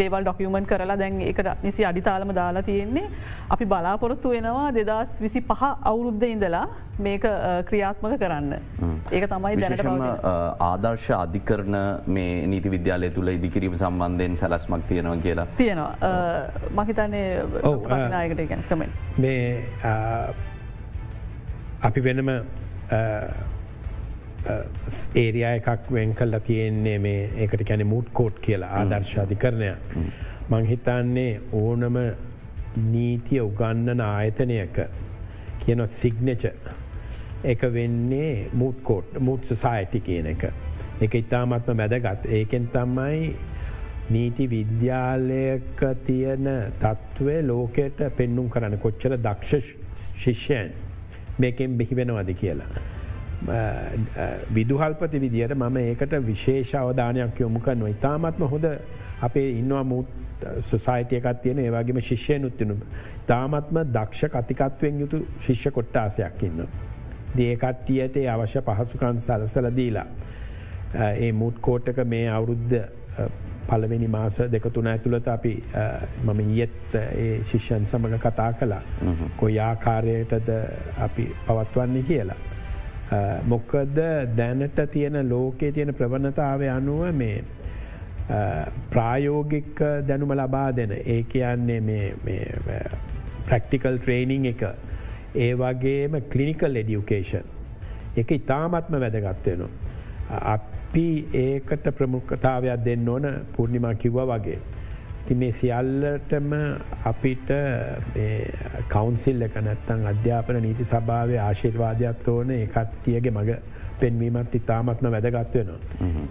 [0.00, 3.06] දේවල් ඩොකියමන් කරලා දැන් එකට නිසි අඩිතාලම දාලා තියෙන්නේ
[3.56, 5.62] අපි බලාපොරොත්තු වෙනවා දෙදස් විසි පහ
[5.92, 6.66] අවුරුද්ධ ඉඳලා
[6.98, 7.24] මේක
[7.68, 8.52] ක්‍රියාත්මක කරන්න.
[9.12, 10.04] ඒක තමයි දැනටම
[10.68, 11.76] ආදර්ශ අධිකරන
[12.16, 15.46] මේ නීති විද්‍යාලය තුළ ඉදිකිරීම සම්බන්ධයෙන් සැලස්මක් තියෙනවා කියලා.
[15.56, 15.92] තියෙනවා
[16.78, 17.26] මහිතන්නේ
[18.14, 18.90] නායකට ගැන කමෙන්.
[19.18, 19.42] මේ
[21.82, 22.30] අපි වෙනම
[25.14, 29.72] ඒරයා එකක් වෙන් කල්ලා තියෙන්නේ මේ ඒකට කැන මුට් කෝට් කියලා ආදර්ශාධි කරණය.
[30.50, 31.96] මංහිතන්නේ ඕනම
[32.92, 34.80] නීතිය උගන්නන ආයතනයක
[35.64, 36.44] කියන සිග්නච
[37.44, 40.48] එක වෙන්නේ මුත්කෝට් මුත් සසායිටි කියන එක.
[41.00, 43.34] එක ඉතාමත්ම මැදගත් ඒකෙන් තමයි
[44.10, 46.48] නීති විද්‍යාලයක තියෙන
[46.78, 49.72] තත්ත්වය ලෝකයට පෙන්නුම් කරන්න කොච්චර දක්ෂ
[50.24, 50.70] ශිෂ්‍යයන්
[51.38, 52.95] මේකෙන් බිහිවෙනවද කියලා.
[54.54, 58.66] විදුහල්පති විදියට මම ඒකට විශේෂ අවධානයක් යොමුකන්ව ඉතාමත්ම හොඳ
[59.22, 60.06] අපේ ඉන්නවා මුත්
[60.60, 62.76] සොසයිටියකත් තියෙන ඒවාගේම ශිෂ්‍යය නුත්තිනු.
[63.26, 66.68] තාමත්ම දක්ෂ කතිකත්වයෙන් යුතු ශිෂ්‍ය කොට්ටාසයක් ඉන්න.
[67.36, 70.06] දේකට්ටියට අවශ්‍ය පහසුකන් සලසල දීලා.
[71.16, 72.80] ඒ මුත් කෝට්ටක මේ අවුරුද්ධ
[73.68, 75.52] පලවෙනි මාස දෙකතුන ඇතුළත අපි
[76.24, 78.82] මම ඊයත් ඒ ශිෂ්‍යන් සමඟ කතා කලා
[79.36, 80.52] කොයි ආකාරයටද
[80.98, 82.36] අපි පවත්වන්නේ කියලා.
[83.44, 84.00] මොක්කද
[84.36, 87.44] දැනට තියෙන ලෝකයේ තියෙන ප්‍රවණතාවය අනුව මේ
[88.90, 91.80] ප්‍රායෝගික දැනුම ලබා දෙන ඒ කියන්නේ
[93.46, 94.64] ප්‍රක්ටිකල් ට්‍රේනිං එක
[95.36, 97.46] ඒ වගේම කලිනිකල් එඩියුකේෂන්
[98.16, 99.70] එක ඉතාමත්ම වැදගත්වයනවා.
[100.46, 104.58] අපි ඒකට ප්‍රමුඛතාවයක් දෙන්න ඕන පූර්ණිමා කිව්ව වගේ.
[105.26, 106.52] ති මේ සියල්ලටම
[107.10, 107.48] අපිට
[108.94, 115.78] කවන්සිල් එක නැත්තං අධ්‍යාපන නීති සභාවය ආශිර්වාදයක් ඕන එකත්තියගේ මඟ පෙන්වීමත් ඉතාමත්ම වැදගත්වයනවා.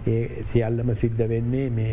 [0.06, 1.88] ඒ සියල්ලම සිද්ධ වෙන්නේ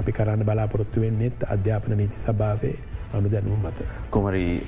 [0.00, 2.76] අපි කරන්න බලාපොරොත්තු වෙන්නෙත් අධ්‍යාපන නීති සභාවේ
[3.14, 3.86] අනු දැනුම් මත.
[4.10, 4.58] කොමරි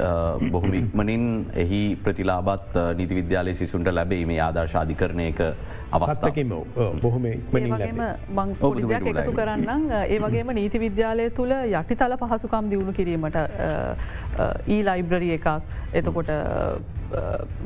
[0.51, 5.41] බොහොම ඉක්මනින් එහි ප්‍රතිලාබත් නීති විද්‍යාලය සිසුන්ට ලැබේ මේ ආදර්ශාධිකරණයක
[5.93, 6.49] අවස්ථකිම
[7.03, 13.37] බොහොම එකතු කරන්න ඒ වගේම නීති විද්‍යාලය තුළ යටිතල පහසුකම් දියුණු කිරීමට
[14.69, 15.47] ඊ ලයිබ්‍රරිය එකක්
[15.95, 16.31] එතකොට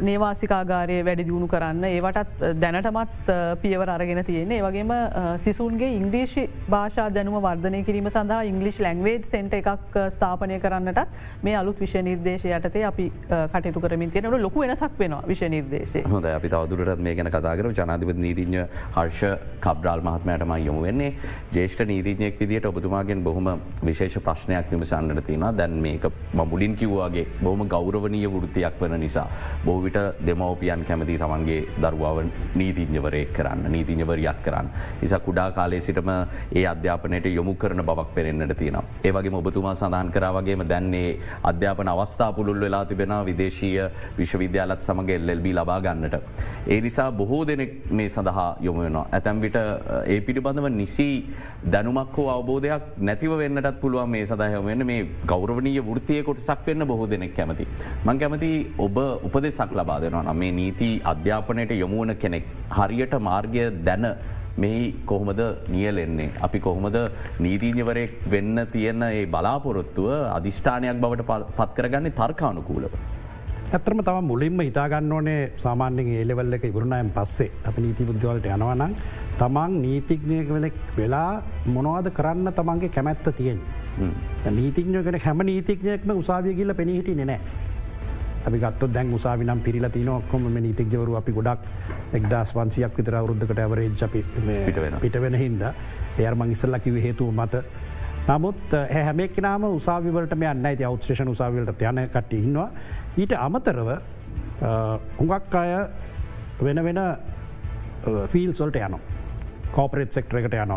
[0.00, 1.84] නේවාසිකාගාරය වැඩි දියුණු කරන්න.
[1.86, 3.32] ඒවටත් දැනටමත්
[3.62, 4.92] පියවර අරගෙන තියෙන වගේම
[5.38, 11.80] සිසුන්ගේ ඉංග්‍රීෂි භාෂා දැනුම වර්ධනය කිරීම සඳහා ඉංගලිෂ් ලැංවේජ් සෙන්ට එකක් ස්ථාපනය කරන්නටත් මේ අලුත්
[11.80, 17.02] විෂ නිර්දේශය යටතේ අපි කටයුතු කරමින් තියෙනට ලොකු වෙනසක් වෙන විෂ නිර්දේශය හොඳ අපි තවදුරටත්
[17.02, 19.22] මේ ගැන කතාකර ජනාධිපති නීතිඥ හර්ෂ
[19.60, 21.14] කබ්‍රාල් මහත්මයටම යොමු වෙන්නේ.
[21.52, 23.48] ජේෂ්ඨ නීතිඥයෙක් විදිට ඔබතුමාගෙන් බොහොම
[23.82, 29.28] විශේෂ ප්‍රශ්නයක් විමසන්නට තියෙන දැන් මේක මමුලින් කිව්වාගේ බොහම ගෞරවනීය වෘතියක් වන නිසා.
[29.64, 32.18] බෝවිට දෙමවපියන් කැමති තමන්ගේ දරුවාව
[32.54, 34.70] නීතිංජවරයක් කරන්න නීතිංජවරයක් කරන්න.
[35.02, 36.10] නිසා කුඩා කාලේ සිටම
[36.54, 38.78] ඒ අධ්‍යාපනයට යොමු කරන බවක් පෙරෙන්න්නට තියෙන.
[39.04, 45.80] ඒවගේ ඔබතුමා සඳහන් කරාවගේම දැන්නේ අධ්‍යාපන අවස්ථා පුළුල් වෙලා තිබෙන විදේශීය විශ්වවිද්‍යාලත් සමඟ එල්ලබී ලබා
[45.80, 46.16] ගන්නට.
[46.66, 49.06] ඒ නිසා බොහෝ දෙනෙක් මේ සඳහා යොමුවෙනවා.
[49.12, 49.58] ඇතැම් විට
[50.06, 51.08] ඒ පිළිබඳව නිසි
[51.66, 57.34] දැනුමක් හෝ අවබෝධයක් නැතිව වෙන්නටත් පුළුවන් මේ සදාහයමෙන් මේ ගෞරවනීය වෘතිය කොටසක් වෙන්න බොහෝ දෙනෙක්
[57.34, 57.66] කැමති.
[58.04, 62.44] මං කැමති ඔබ උපදෙසක් ලබා දෙනවා නම් මේ නීති අධ්‍යාපනයට යොමුවන කෙනෙක්
[62.78, 64.06] හරියට මාර්ගය දැන
[64.56, 66.30] මෙහි කොහොමද නියලෙන්නේ.
[66.40, 66.98] අපි කොහොමද
[67.38, 72.92] නීතිීඥවරයෙක් වෙන්න තියෙන ඒ බලාපොරොත්තුව අධිෂ්ඨානයක් බවට පත්කරගන්නේ තර්කානුකූලව.
[73.70, 78.94] ඇතරම තම මුලින්ම හිතාගන්න ඕනේ සාමාන්‍යෙන් ඒලෙවල්ල එක ඉවරුණයන් පස්සේ අප නීති බුද්ධවලට යනවනම්
[79.40, 81.42] තමන් නීතිඥයකවෙනෙක් වෙලා
[81.74, 83.60] මොනවාද කරන්න තමන්ගේ කැමැත්ත තියෙන්.
[84.58, 87.40] නීතිඥයකෙන හැම නීතිඥයක්ම උසාවිය කියල පෙනහිටි නෑ.
[88.46, 91.66] අපි ගත්ත දැන් උසාවිනම් පිරිල තිනොක්කොම නීතික්ජවරු අපි ගොඩක්
[92.18, 94.24] එක්දස් වන්සියක් විතර අවරුද්ධකට ඇවරේජ් අපි
[95.00, 95.62] පිට වෙන හින්ද.
[96.18, 97.62] එයර්මං ඉස්සල්ලකිව හේතුව මත.
[98.28, 102.68] නමුත් හැමෙක් නම උසාවිවලට යන්න ඇති අවත්්‍රේෂණ උසාවිලට යන කට ඉන්නවා.
[103.16, 103.88] ඊට අමතරව
[105.18, 105.72] හුඟක් අය
[106.60, 107.00] වෙන වෙන
[108.26, 109.00] ෆිල් සොල්ට යනවා.
[109.72, 110.72] කෝපරේට සෙක්ටරකට යන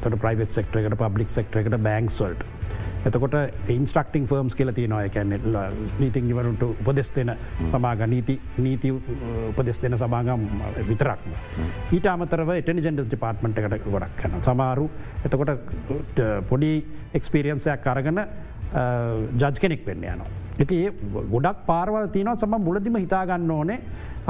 [0.00, 2.44] තට ප්‍රයිවට් සෙක්ටරකට පබ්ලික් සෙක්ටරකට බැංක්ස්වල්ට
[3.08, 3.34] එතකොට
[3.74, 5.32] ඉන්ස්ට්‍රක්ටිං ෆර්ම්ස් කියල තියනවා එකැන
[6.00, 7.32] නීතිංගවරුන්ට උපදෙස් දෙන
[7.72, 8.36] සමාග නීති
[8.66, 8.92] නීති
[9.50, 10.44] උපදෙස් දෙන සමාගම්
[10.90, 11.32] විතරක්ම.
[11.96, 14.86] ඊට අමතරව ටනිජෙන්ඩස් ඩිපාර්ට්මට එකට ගොඩක් කන සමාරු
[15.26, 16.72] එතකොට පොඩි
[17.20, 18.22] එක්ස්පිරියන්සයක් අරගන
[19.42, 20.30] ජජ් කෙනෙක් වෙන්න යනවා.
[20.62, 20.90] එක ඒ
[21.34, 23.80] ගොඩක් පාරවල් තියනව සම මුලදිම හිතාගන්න ඕනේ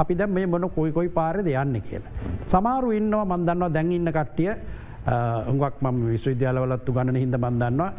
[0.01, 2.13] අපි දැ මේ මොන කොයි කොයි පාරද යන්න කියලා.
[2.53, 4.49] සමාරු ඉන්නවා මන්දන්නවා දැන් ඉන්න කට්ටිය
[5.53, 7.91] උගක් ම විශ්වවිද්‍යාලවලත්තු ගන්න හිද බන්දන්නවා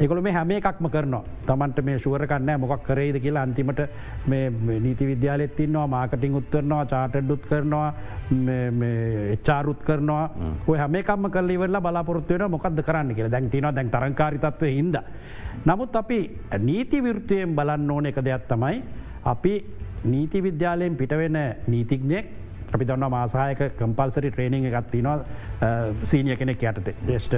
[0.00, 1.22] ඒකොළ මේ හැම එකක්ම කරනවා.
[1.46, 3.80] තමන්ට මේ ශුවරකන්න මොකක් කරේද කියලා අන්තිමට
[4.84, 7.88] නීති විද්‍යාලෙත් ඉන්නවා මාකටිං උත්තරනවා චාටඩ්ඩුත් කරනවා
[9.34, 10.24] එච්චාරුත් කරනවා.
[10.66, 13.34] ඔය හැමකම කල ඉවරලා බලාපොරත්වයන මොකක්ද කරන්න කියලා.
[13.36, 14.96] දැන් තිනවා දැන් තරංකාරිතත්වය හිද.
[15.68, 16.20] නමුත් අපි
[16.58, 18.82] නීති විෘතියෙන් බලන්න ඕන එක දෙයක් තමයි
[19.24, 19.54] අපි
[20.04, 21.36] නීති විද්‍යාලයෙන් පිටවෙන
[21.66, 22.26] නීතිඥෙක්
[22.74, 25.16] අපි දන්න මාසායක කම්පල්සරි ට්‍රේනිං එකත්තිනවා
[26.04, 27.34] සීනිය කෙනෙක් යටතේ ේෂ්ට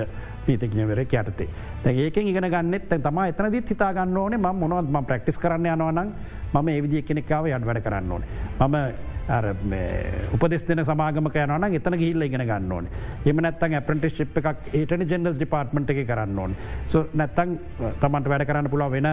[0.47, 1.49] නීතිඥවර යටතේ.
[1.87, 6.13] ඒකෙන් ඉගෙන ගන්නෙත් තම එතනදිත් හිතාගන්න ඕනේ ම මොනවත්ම ප්‍රක්ටිස් කරන්න යනවනම්
[6.53, 8.29] මම ඒවිදිිය කෙනෙක්කාව යට වැඩ කරන්න ඕනේ.
[8.61, 12.89] මම උපදෙස් දෙන සමාගමක යනන එතන ගිල්ල ඉගෙන ගන්න ඕන.
[13.27, 16.57] එම නැත්තන් ඇපරටිස් ිප් එකක් ඒටන ජෙනල්ස් ඩිපාර්ට්මට එක කරන්න ඕන.
[16.87, 17.57] සො නැත්තන්
[18.01, 19.09] තමන්ට වැඩ කරන්න පුලා වෙන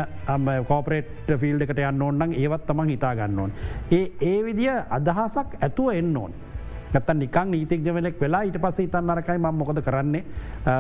[0.68, 3.52] කෝපරේට් ෆිල්ඩ එකට යන්න ඕන්නම් ඒවත් තමන් හිතා ගන්න ඕන්.
[3.92, 6.34] ඒ ඒ විදිිය අදහසක් ඇතුව එන්න ඕන්.
[6.90, 10.24] ගත නිකන් නීතික්ජවලෙක් වෙලා ඊට පස ඉතන් අරකයි ම මොකද කරන්නේ.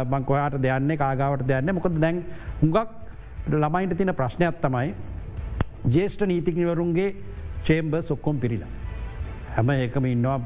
[0.09, 2.25] බංකොයාට දෙයන්නේ කාගාවට දෙයන්න මොකද දැන්
[2.61, 4.93] හුඟක් ළමයින්ට තින ප්‍රශ්නයක් තමයි
[5.85, 7.15] ජේෂ්ඨ නීතිකනිවරුන්ගේ
[7.63, 8.88] චේම්බ සොක්කොම් පිරිලා.
[9.55, 10.39] හැම ඒකම ඉන්නවා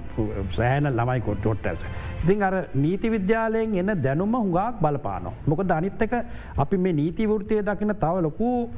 [0.57, 1.85] සෑන ළමයි කොට්ටොට් ඇස.
[2.23, 5.33] ඉතින් අර නීති විද්‍යාලයෙන් එන්න දැනුම හුඟක් බලපානො.
[5.47, 6.13] මොක දනිත්තක
[6.57, 8.69] අපි මේ නීති වෘතිය දකින තව ලොකු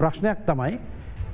[0.00, 0.78] ප්‍රශ්නයක් තමයි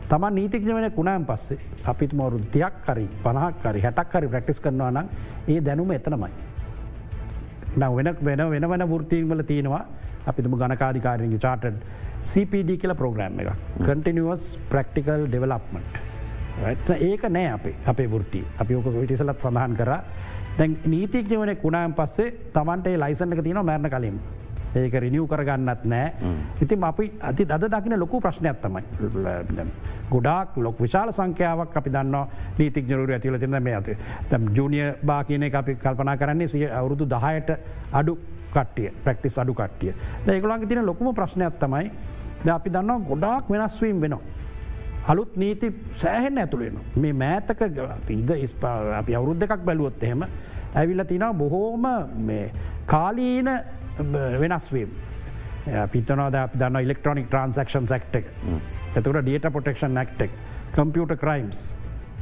[0.08, 5.06] තම නීතිඥවන කුණෑම් පස්සේ අපිත් මවරුද්දයක් කරි පනහක් කරි හැටක් කරි ප්‍රක්ටිස් කරනවා නම්
[5.48, 6.32] ඒ දැනුම එතනමයි.
[7.76, 9.84] වෙන වෙන වෙන වෙන වෘතිීවල තියෙනවා
[10.26, 11.80] අපිතුම ගණකාධිකාරගේ චාටඩ්
[12.30, 13.50] CPD කියල ප්‍රෝග්‍රම් එක
[13.86, 16.05] කටිනිවස් ප්‍රක්ටිකල් ඩෙවලප්මට.
[16.64, 19.92] ඒක නෑ අපේ අපේ වෘති අපි ඕක විටිසලත් සඳහන් කර.
[20.58, 24.18] දැන් නීතික්ජවන කුණායම් පස්සේ තමන්ට ලයිසන් එක තියන මැරණ කලින්.
[24.76, 26.12] ඒක රිනිියව් කරගන්නත් නෑ.
[26.60, 28.82] ඉතින් අපි අති අද දකින ලොකු ප්‍රශ්නයක් තමයි.
[30.10, 32.16] ගොඩක් ලොක් විශාල සංඛ්‍යාවක් අපි දන්න
[32.58, 33.96] නීතික් ජරුර ඇතිල තින මේ ඇති
[34.30, 37.50] තම් ජූනිය බා කියන අපි කල්පනා කරන්නේ සිය අවුරුදු දහයට
[37.92, 38.18] අඩු
[38.54, 39.94] කට්ටිය ප්‍රක්ටිස් අඩු කට්ටිය.
[40.26, 41.90] ඒගොලන්ගේ තින ලොකුම ප්‍රශ්නයක් තමයි
[42.48, 44.20] අපි දන්නවා ගොඩාක් වෙනස්වීම් වෙනවා.
[45.06, 47.60] අලුත් නීති සෑහෙන් ඇතුළෙන මේ මෑතක
[48.10, 48.30] ඉද
[48.94, 50.24] අපි අවුරුද්ධ එකක් බැලුවොත් එහෙම
[50.74, 51.86] ඇවිල්ල තිනා බොහෝම
[52.86, 53.50] කාලීන
[54.40, 54.90] වෙනස්වීම්
[55.92, 58.16] පිතනවාද අපි දන්න ඉලෙක්ට්‍රොනික් ට්‍රන්සක්ෂන් ක්ට
[58.96, 60.34] එතකට ඩියට පොටෙක්ෂන් නැක්ටෙක්
[60.74, 61.62] කම්පියට ක්‍රයිම්ස්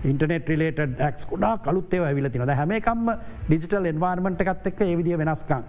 [0.04, 3.10] ඉන්ටනෙට රිලේට ක් කුඩා කලුත්තේ ඇවිල තිනද හැමකම්ම
[3.48, 5.64] ඩිජිටල් එන්වාර්මට එකත් එක්ක ඒවිදිිය වෙනස්කං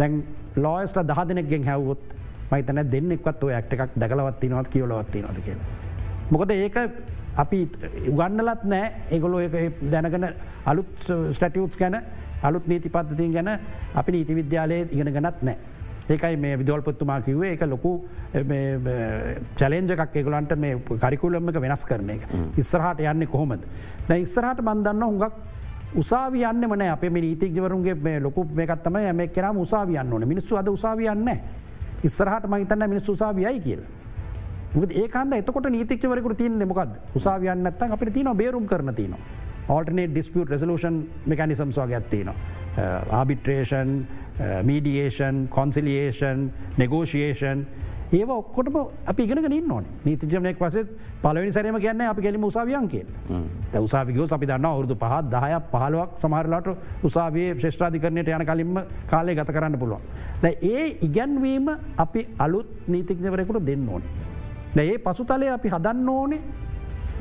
[0.00, 0.18] දැන්
[0.56, 2.18] ලෝයස්ට දහ දෙනෙක්ගෙන් හැවොත්
[2.50, 5.81] මයිතන දෙන්නෙක්වත් ඔය ඇක්ට එකක් දැකලවත්තිනවත් කියලවත්ති නොද කියලා.
[6.30, 6.76] මොකද ඒක
[7.36, 7.58] අපි
[8.08, 9.40] උගන්නලත් නෑ ඒගොලො
[9.90, 10.26] දැනගන
[10.66, 10.92] අලුත්
[11.32, 11.96] ස්ටටියුටස් ගැන
[12.42, 13.50] අලුත් නීති පද්ධතින් ගැන
[13.94, 15.56] අපි නීති විද්‍යාලයේ ඉගෙන ගනත් නෑ.
[16.08, 17.92] ඒකයි මේ විදවල්පත්තුමා කිවේ එක ලොකු
[19.56, 22.28] චලෙන්ජ එකක් එගලන්ට මේ කරිකුලම්ම එක වෙනස් කරන එක.
[22.56, 23.64] ඉස්සරහට යන්න කොහොමද.
[24.08, 25.32] දැ ඉස්සරහට බන්දන්න හුඟක්
[25.94, 31.28] උසාවියන්න මන අප නීතිජවරුන්ගේ මේ ලොකු මේකත්තම ඇම කරම උසාවියන්න ඕන මිනිස්සු අද උසාවියන්න
[32.04, 34.01] ඉස්සරහට මහිතන්න මිනිස් උසාවියයි කියලා.
[34.72, 39.14] ඒකන්ද එතකොට නීතික්වරකට තියන්නේ මොකද උසාවියන්න ඇත්තන් අපිට තින බේරුම් කරන තින.
[39.68, 42.32] alternate dispute resolution mechanisms වගේ ඇත්තින.
[43.10, 44.06] ආබිට්‍රේෂන්,
[44.64, 47.66] මීඩියේෂන්, කොන්සිලියේෂන්, negotiation
[48.12, 48.74] ඒ ඔක්කොටම
[49.06, 50.76] අපි ඉගෙන ඉන්න ඕන නීතිජමනයක් වස
[51.22, 53.04] පලවනි සරම කියන්න අපි ගැලි උසාවියන් කිය
[53.80, 56.68] උසාවිගෝ අපි දන්න අවුරදු පහත් දහය පහලුවක් සමහරලාට
[57.02, 60.02] උසාවේ ශ්‍රෂ්ඨාධිකරණයට යන කලින්ම කාලය ගත කරන්න පුළුවන්.
[60.44, 64.31] ඒ ඉගැන්වීම අපි අලුත් නීතිඥවරෙකුට දෙන්න ඕනේ.
[64.80, 66.40] ඒ පසුතලය අපි හදන්න ඕනේ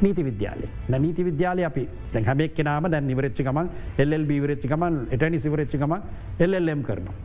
[0.04, 0.68] නීති විද්‍යාලය
[1.00, 1.84] නීති විද්‍යාලය අපි
[2.14, 5.94] දැ හැමෙක් නම දැන් නිවරච්චිකමන් එල්ල් බීවරච්චිකමන් එටනි සිවරච්චිකම
[6.40, 7.18] එල්ලම් කරනවා.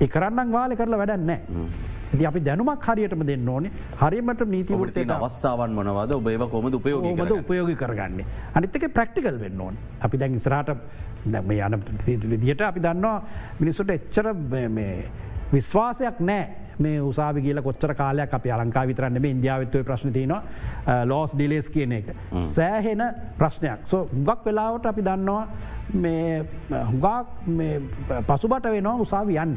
[0.00, 1.38] එකරන්නම් වාල කරලා වැඩන්නෑ.
[2.18, 3.70] ති අපි දැනුමක් හරියටම දෙන්න ඕනේ
[4.00, 7.42] හරිමට නීතිවෘතය තියෙන අවස්ථාවන් මොනවද ඔබ ඒව කොමද උපයෝගී ඕමද කරගන්නේ?
[7.44, 8.20] උපයෝගි කරගන්න
[8.54, 10.74] අනිත්තක ප්‍රක්ටිකල් වෙන්න ඕන් අපි දැන් ඉස්රාට
[11.26, 11.78] දැන් මේ යන
[12.34, 13.16] විදිහට අපි දන්නවා
[13.60, 14.32] මිනිස්සුට එච්චර
[15.52, 16.48] විශ්වාසයක් නෑ.
[16.78, 20.42] මේ උසාවි කියල කොච්චර කාලයක් අපි අලංකා විතරන්න මේ ඉන්දියාවත්වය ප්‍රශ්න තියනවා.
[21.04, 22.12] ලෝස් ඩිලේස් කියන එක.
[22.40, 23.02] සෑහෙන
[23.38, 23.80] ප්‍රශ්නයක්.
[23.84, 25.48] සෝ හුගක් වෙලාවට අපි දන්නවා
[25.94, 26.44] මේ
[26.92, 27.06] හුගක්
[28.26, 29.56] පසුබට වෙනවා උසාවි යන්න.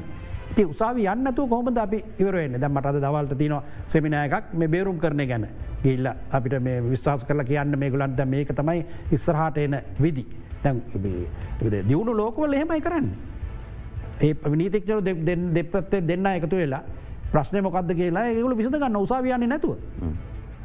[0.55, 3.55] ති උසාවි යන්නතු කොහොමද අපි ඉවරෙන් දැ මට දවල්ට තින
[3.87, 5.47] සෙමිනයකක් මේ බේරුම් කරන ගැන.
[5.83, 10.25] ගිල්ල අපිට මේ විශ්වාස කරලා කියන්න මේ ගුලන්ට මේක තමයි ඉස්සරහට එන විදි.
[10.63, 10.81] දැන්
[11.87, 13.30] දියුණු ලෝකවල එහෙමයි කරන්න.
[14.21, 15.01] ඒ නීතික්ෂර
[15.55, 16.83] දෙපත්තේ දෙන්න එකතු වෙලා
[17.31, 19.75] ප්‍රශ්නය මොකක්ද කියලා ඒගුල විසඳ ගන්න උසාවියන්නේ නැතුව.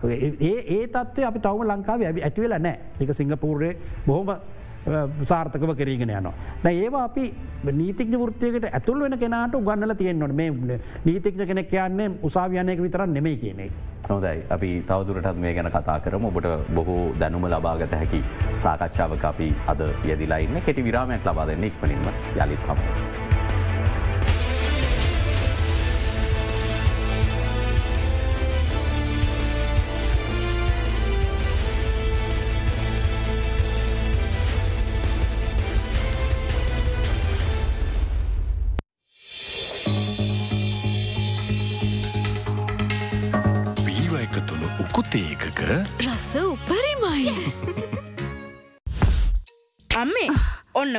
[0.05, 3.71] ඒ ඒ තත්ව අපි තවම ලංකාව ඇතිවෙලා නෑ එක සිංගපූර්ය
[4.07, 4.37] බොහොම
[5.25, 6.33] සාර්ථකව කරගෙන යනවා.
[6.63, 7.25] ද ඒවා අපි
[7.73, 13.73] නීතික වෘතියකට ඇතුල් වෙන කෙනට උගන්නල තියෙන්න්නට මේ නීතික්ෂ කෙනෙක් කියන්නේ උසාවියනයක විතර නෙමයි කියනෙක්.
[14.09, 18.23] හොදයි අපි තවදුරටත් මේ ගැන කතා කරම ඔබට බොහෝ දැනුම ලබාගත හැකි
[18.57, 23.16] සාකච්ඡාවක අපි අද යදිලායින්න කෙටි විරාමයක් ලබා දෙන්න ඉක්මනින්ම යළිත් හම.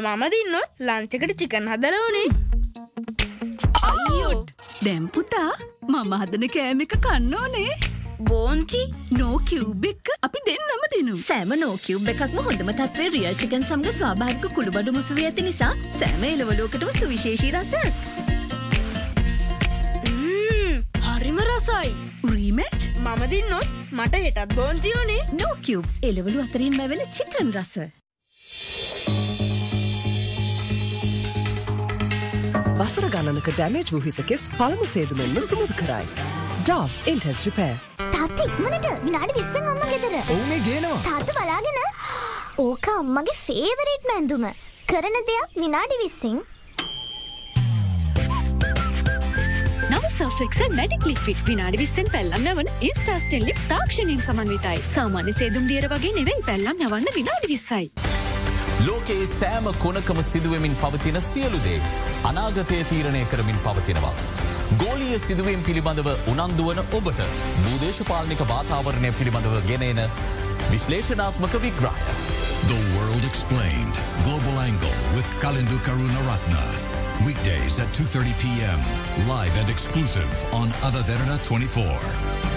[0.07, 1.65] මම දින්නොත් ලංචකට චිකන්
[3.87, 4.35] අයියෝ.
[4.85, 5.51] දැම්පුතා
[5.87, 7.73] මම හදන කෑම එක කන්නෝනේ
[8.29, 8.81] බෝංචි
[9.17, 11.17] නෝ කිව්බෙක් අපි දෙන්නම දෙනු.
[11.25, 17.51] සෑම නෝකිව් එකක්ම හොඳම තත්වේ රියල්චිකන් සමඟ ස්වාභාවික කුළුබඩු මුසුව ඇති නිසා සෑම එලවලෝකටම සුවිශේෂී
[17.57, 17.93] රසයක්.
[21.09, 21.93] හරිම රසයි.
[22.33, 27.77] රීමච් මම දින්නොත් මට හෙටත් බෝංචියෝනේ නෝකිව්ස් එලවලු අතරින් මැවෙන චිකන් රස.
[32.77, 36.05] වසර ගණනක ඩැමේජ් වූ හිසකෙස් පළමු සේදුමෙන්ම සුමුදු කරයි.
[36.67, 37.77] Dove intense repair.
[38.15, 40.99] තාත්ත ඉක්මනට විනාඩි විස්සන් අම්ම ගෙදර ඔවුනේ ගේනවා.
[41.07, 41.79] තාත්ත බලාගෙන
[42.65, 44.45] ඕක අම්මගේ ෆේවරේට් මැන්දුම
[44.91, 46.37] කරන දෙයක් විනාඩි විස්සිං
[49.89, 55.89] නව සෆෙක්සල් මැටික් ලික්විට් විනාඩි විස්සෙන් පැල්ලම් යවන ඉන්ස්ටාස්ටෙන් ලිප් තාක්ෂණයෙන් සමන්විතයි සාමාන්‍ය සේදුම් දියර
[55.95, 58.16] වගේ නෙවෙයි පැල්ලම් යවන්න විනාඩි විස්සයි.
[58.85, 61.81] ලෝකයේ සෑම කොනකම සිදුවමින් පවතින සියලුදේ
[62.23, 64.13] අනාගතය තීරණය කරමින් පවතිනවා.
[64.77, 67.21] ගෝලිය සිදුවීම් පිළිබඳව උනන්දුවන ඔබට
[67.65, 70.01] භූදේශපාලනික වාතාවරණය පිළිබඳව ගෙනන
[70.71, 71.95] විශ්ලේෂනාත්මක විග්‍රහය.
[72.67, 73.95] The World Explained.
[74.23, 76.63] Global Angle with Kalindu Karunaratne.
[77.25, 78.79] Weekdays at 2.30 p.m.
[79.27, 82.56] Live and exclusive on Adaderna 24.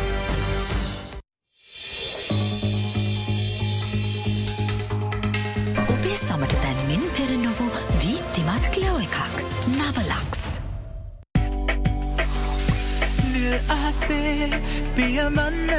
[15.21, 15.71] පියමන්න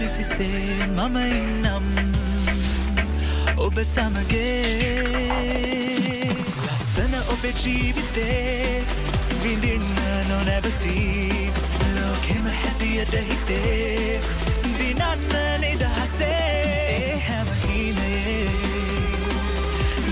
[0.00, 1.86] රිසිසේ මම ඉන්නම්.
[3.56, 5.04] ඔබ සමගේ
[6.66, 8.82] ලස්සන ඔබ ජීවිතේ
[9.42, 9.86] විඳින්න
[10.30, 10.98] නොනැවති
[11.94, 14.20] ලෝකෙම හැටියට හිතේ.
[14.78, 18.50] දිනන්න නිදහසේ හැමහිනයේ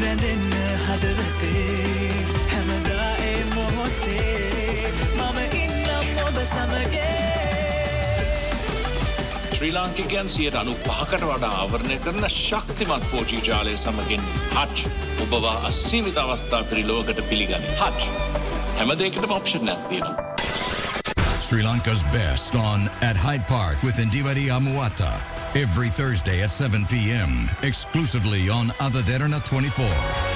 [0.00, 0.54] රැඳෙන්න
[0.86, 2.14] හදවතේ.
[2.52, 7.39] හැමදා ඒ මොහොතේ මම ඉන්නම් ඔබ සමගේ
[9.60, 14.22] ශ්‍රී ලාංකිකයන් සියට අනු පහකට වඩා ආවරණය කරන ශක්තිමත් ෆෝජී ජාලය සමගින්
[14.54, 14.92] හච්
[15.24, 18.08] ඔබවා අස්සීමිත අවස්ථා පිරිලෝකට පිළිගනි හච්
[18.78, 20.16] හැමදේකට ඔප්ෂන් නැත්තියෙන.
[21.40, 25.12] Sri Lanka's best on at Hyde Park with Indivari Amuata.
[25.54, 27.38] Every Thursday at 7 p.m.
[27.62, 30.29] exclusively on Adaderna 24.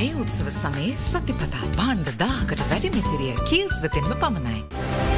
[0.00, 5.09] මේ උත්සව සමයේ සතිපතා භාණ්ඩ දාහකට වැඩි මිතිරිය කීල්ස් වෙතින්ම පමණයි.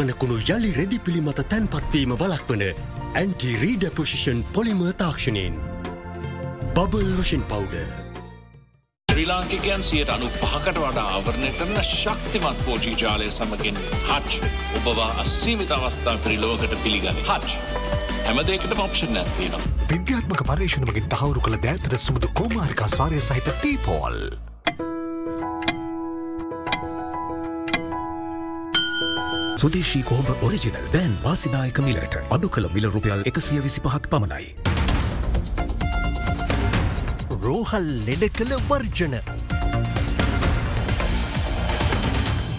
[0.00, 2.62] ඉවත්වන කුණු යළි රෙදි පිළිමත තැන්පත්වීම වලක්වන
[3.20, 5.54] anti රීඩ position පොලිම තාක්ෂණයෙන්.
[6.74, 7.74] Bubble wash powder.
[9.08, 15.70] ශ්‍රී ලාංකිකයන් සියට අනු පහකට වඩා ආවරණය කරන ශක්තිමත් ෆෝජී ජාලය සමගින් හච් ඔබවා අස්සීමිත
[15.78, 17.58] අවස්ථා පිරිලෝකට පිළිගනි හච්
[18.28, 19.64] හැමදේකට ඔප්ෂන් නැත්තිනවා.
[19.92, 24.18] විද්‍යාත්මක පර්ේෂණමගින් තහවුරු කළ දෑතර සුමුදු කෝමාරිකා සාරය සහිත ටීපෝල්.
[29.60, 34.46] සුදේශී කෝඹ ඔරිජිනල් දැන් වාසිනායක මිලට අඩු කළ මිල රුපියල් එකසිය විසි පහක් පමණයි.
[37.42, 39.16] රෝහල් ලෙඩ කළ වර්ජන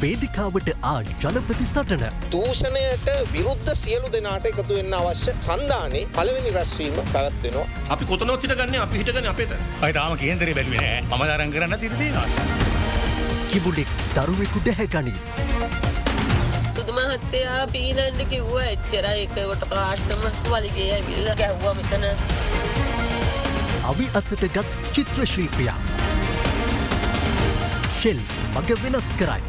[0.03, 7.67] වේදිකාවට ආ ජනපති සටන දූෂණයට විරුද්ධ සියලු දෙනාට එකතු වෙන්න අවශ්‍ය සන්ධානයේ පළවෙනි රැස්වීම පැවත්වෙනවා.
[7.95, 9.55] අපි කොතනොත්තිට ගන්න අපි හිටගන අපේත
[9.87, 12.27] අයිතාම කේන්දරේ බැලුවේ මම දරන් කරන්න තිරදේවා.
[13.53, 14.67] කිබුඩෙක් දරුවෙකු
[16.81, 17.21] ඩැහැගනී.
[17.31, 22.05] පුදුමහත්තයා පීනන්ඩ කිව්ව එච්චර එකකොට පාට්ටම වලිගේ ඇවිල්ල ගැව්වා මෙතන.
[23.85, 25.77] අවි අතට ගත් චිත්‍රශීපියා.
[27.99, 28.19] ෂෙල්
[28.55, 29.41] මග වෙනස් කරයි.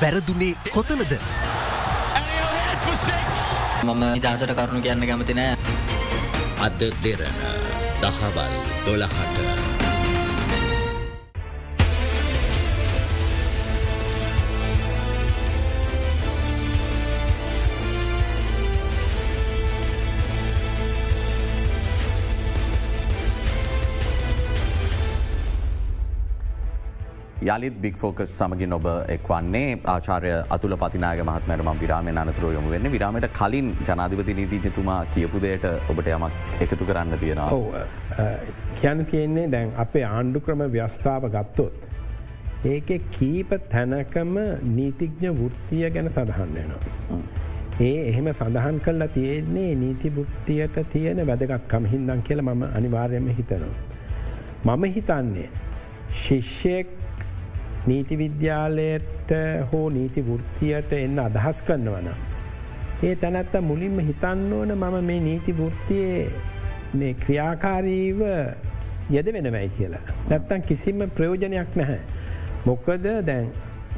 [0.00, 1.18] වැරදුනේ කොතනද.
[3.82, 5.56] මම නිදහසට කරුණු කියන්න කැමති නෑ.
[6.60, 7.42] අද දෙරන
[8.00, 8.54] දහවල්
[8.86, 9.69] දොළහට.
[27.50, 28.86] යළිත් බික් ෆෝකස් සමගින් ඔබ
[29.16, 35.42] එක්වන්නේ ආචාරය අතුල පතිනාග මහත්මට ම විරාමය අනතුර යොමු වෙන්න විරාමට කලින් ජනාධිපති නීතිජතුමා කියපු
[35.44, 37.50] දෙයට ඔබට යමක් එකතු කරන්න තියෙනවා.
[38.80, 41.88] කියන්න තියෙන්නේ දැන් අපේ ආණ්ඩු ක්‍රම ව්‍යස්ථාව ගත්තොත්.
[42.72, 44.34] ඒක කීප තැනකම
[44.76, 46.82] නීතිඥ වෘත්තිය ගැන සඳහන් වෙනවා.
[47.80, 53.74] ඒ එහෙම සඳහන් කල්ලා තියෙන්නේ නීති වෘත්තියට තියෙන වැදගත්කම හින්දන් කියල මම අනිවාර්යම හිතනවා.
[54.66, 55.48] මම හිතන්නේ
[56.22, 56.88] ශිෂ්‍යයෙක්
[57.86, 59.30] නීති විද්‍යාලයට
[59.72, 62.08] හෝ නීති වෘත්තියට එන්න අදහස් කරන්නවන.
[63.02, 66.30] ඒ තැනැත්ත මුලින්ම හිතන්න ඕන මම මේ නීති වෘත්තියේ
[66.94, 68.20] මේ ක්‍රියාකාරීව
[69.10, 70.00] යෙද වෙනවයි කියලා.
[70.30, 72.00] නැත්තන් කිසිම ප්‍රයෝජනයක් නැහැ.
[72.66, 73.48] මොකද දැන්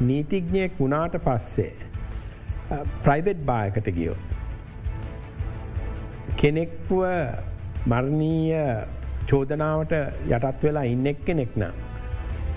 [0.01, 1.73] නීතිඥයෙක් වුණාට පස්සේ.
[3.03, 4.15] ප්‍රයිවට් බායකට ගියෝ.
[6.37, 6.91] කෙනෙක්ව
[7.87, 8.61] මර්ණීය
[9.31, 9.91] චෝදනාවට
[10.27, 11.92] යටත් වෙලා ඉන්නෙක් කෙනෙක් නම්.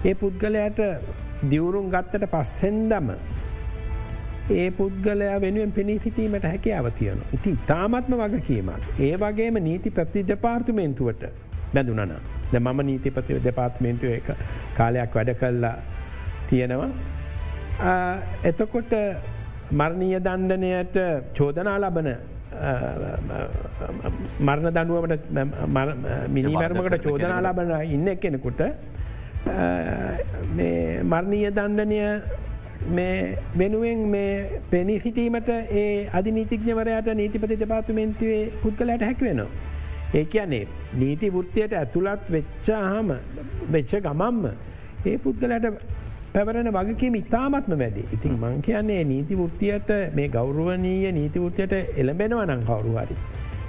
[0.05, 0.81] ඒ පුද්ගලයට
[1.51, 3.11] දියවුරුම් ගත්තට පස්සෙන්දම
[4.51, 7.19] ඒ පුද්ගලයා වෙනුවෙන් පෙනී සිටීමට හැකියාව තියන.
[7.37, 8.83] ඉති ඉතාමත්ම වගකීමක්.
[9.01, 11.23] ඒ වගේම නීති ප්‍රති දෙපාර්තුමේන්තුවට
[11.75, 12.15] බැඳුනන.
[12.53, 14.29] ද මම නීතිපති දෙපාර්ත්මේන්තුව එක
[14.79, 15.77] කාලයක් වැඩ කල්ලා
[16.49, 16.91] තියෙනවා.
[18.51, 18.93] එතකොට
[19.73, 20.97] මර්ණීය දණ්ඩනයට
[21.39, 22.09] චෝදනා ලබන
[24.41, 25.25] මරණ දනුවමට
[26.37, 28.61] මිනිමැරමකට චෝදනා ලබන ඉන්න කෙනෙකුට
[31.05, 32.01] මර්ණීය දණ්ඩනය
[33.59, 39.51] වෙනුවෙන් මේ පෙනී සිටීමට ඒ අධිනීතිඥවරයට නීතිපති දෙපාතුමෙන්තුවේ පුද්ගලයට හැකිවෙනවා.
[40.15, 43.09] ඒ කියන්නේ නීති වෘත්තියට ඇතුළත් වෙච්චාහම
[43.73, 44.45] වෙච්ච ගමම්ම
[45.07, 45.67] ඒ පුද්ගලට
[46.35, 48.05] පැවරණ වගකීම ඉතාමත්ම වැඩි.
[48.13, 53.17] ඉතින් මං කියන්නේ නීති වෘත්තියට මේ ගෞරුවනීය නීති වෘත්තියට එළඹෙනවනං කවරුහරි.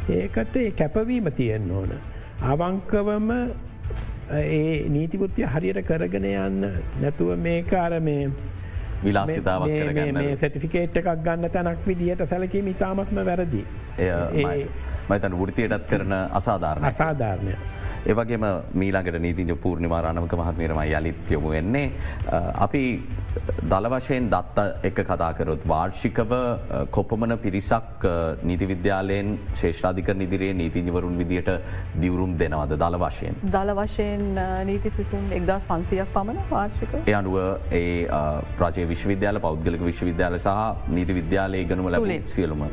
[0.10, 1.92] ඒකට ඒ කැපවීම තියෙන්න්න ඕන.
[2.44, 3.30] අවංකවම
[4.32, 6.66] ඒ නීතිපෘත්තිය හරියට කරගෙන යන්න
[7.02, 8.30] නැතුව මේකාර මේ
[9.04, 9.72] විලාසිතාවක්
[10.18, 13.64] මේ සටිෆිකේට් එකක් ගන්න තැනක් විදිහට සැලකීම ඉතාමත්ම වැරදි.
[15.10, 17.56] මතන් වෘතියටත් කරන අසාධාරණ අසාධාරණය.
[18.06, 18.44] ඒවගේම
[18.74, 21.92] මීලාගට නීතිජ පූර්ණිමාරණමක මහත්මීරම යළිත් යොමු වෙන්නේ.
[22.66, 22.84] අපි
[23.72, 26.32] දල වශයෙන් දත්ත එක කතාකරොත් වාර්ෂිකව
[26.92, 28.06] කොපමන පිරිසක්
[28.44, 31.52] නීති විද්‍යාලයෙන් ශේෂ්ාධික නිදිරේ නීතිනිවරුන් විදියට
[32.02, 33.36] දියවරුම් දෙනවද දල වශයෙන්.
[33.56, 34.24] දල වශයෙන්
[34.70, 36.96] නීති සිසුන් එක්දස් පන්සියක් පමණ වාර්ෂික.
[37.06, 37.38] ඒ අනුව
[37.72, 38.08] ඒ
[38.58, 42.66] ප්‍රජය විශ්වවිද්‍යාල පෞද්ගලික විශ්වවිද්‍යාල සහ නීති විද්‍යාලය ගනම ලැබ සියලුම.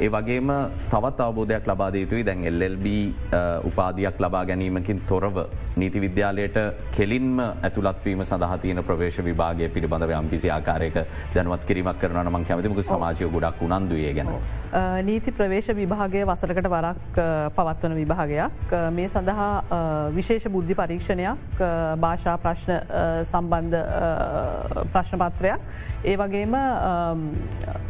[0.00, 0.54] ඒ වගේම
[0.94, 2.24] තවත් අවබෝධයක් ලබාද යුතුයි.
[2.24, 2.86] දැන් එල්ල්B
[3.64, 5.36] උපාදයක් ලබා ගැනීමකින් තොරව
[5.76, 6.58] නීති විද්‍යාලයට
[6.96, 10.96] කෙලින්ම ඇතුළත්වීම සඳහ තියෙන ප්‍රවේශ විභාගය පිළිබඳ යම් කිසි ආකාරයක
[11.34, 14.32] දැනුවත් කිරීමක් කරන මං කැමතිමක සමාජය ගොඩක් උනන්දුවේ ගැන.
[15.04, 18.72] නීති ප්‍රවේශ විභාගය වසරකට වරක් පවත්වන විභාගයක්.
[18.92, 19.50] මේ සඳහා
[20.16, 21.60] විශේෂ බුද්ධි පරීක්ෂණයක්
[22.00, 22.72] භාෂා ප්‍රශ්න
[23.24, 23.76] සම්බන්ධ
[24.92, 25.60] ප්‍රශ්නපත්‍රයක්
[26.04, 26.56] ඒ වගේම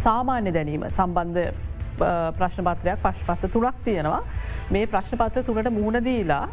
[0.04, 1.74] සාමාන්‍ය දැනීම සම්බන්ධ
[2.38, 4.22] ප්‍රශ්නපත්‍රයක් පශ්පත්ත තුරක් තියෙනවා.
[4.70, 6.48] මේ ප්‍රශ්නපත්‍ර තුනට මුහුණ දීලා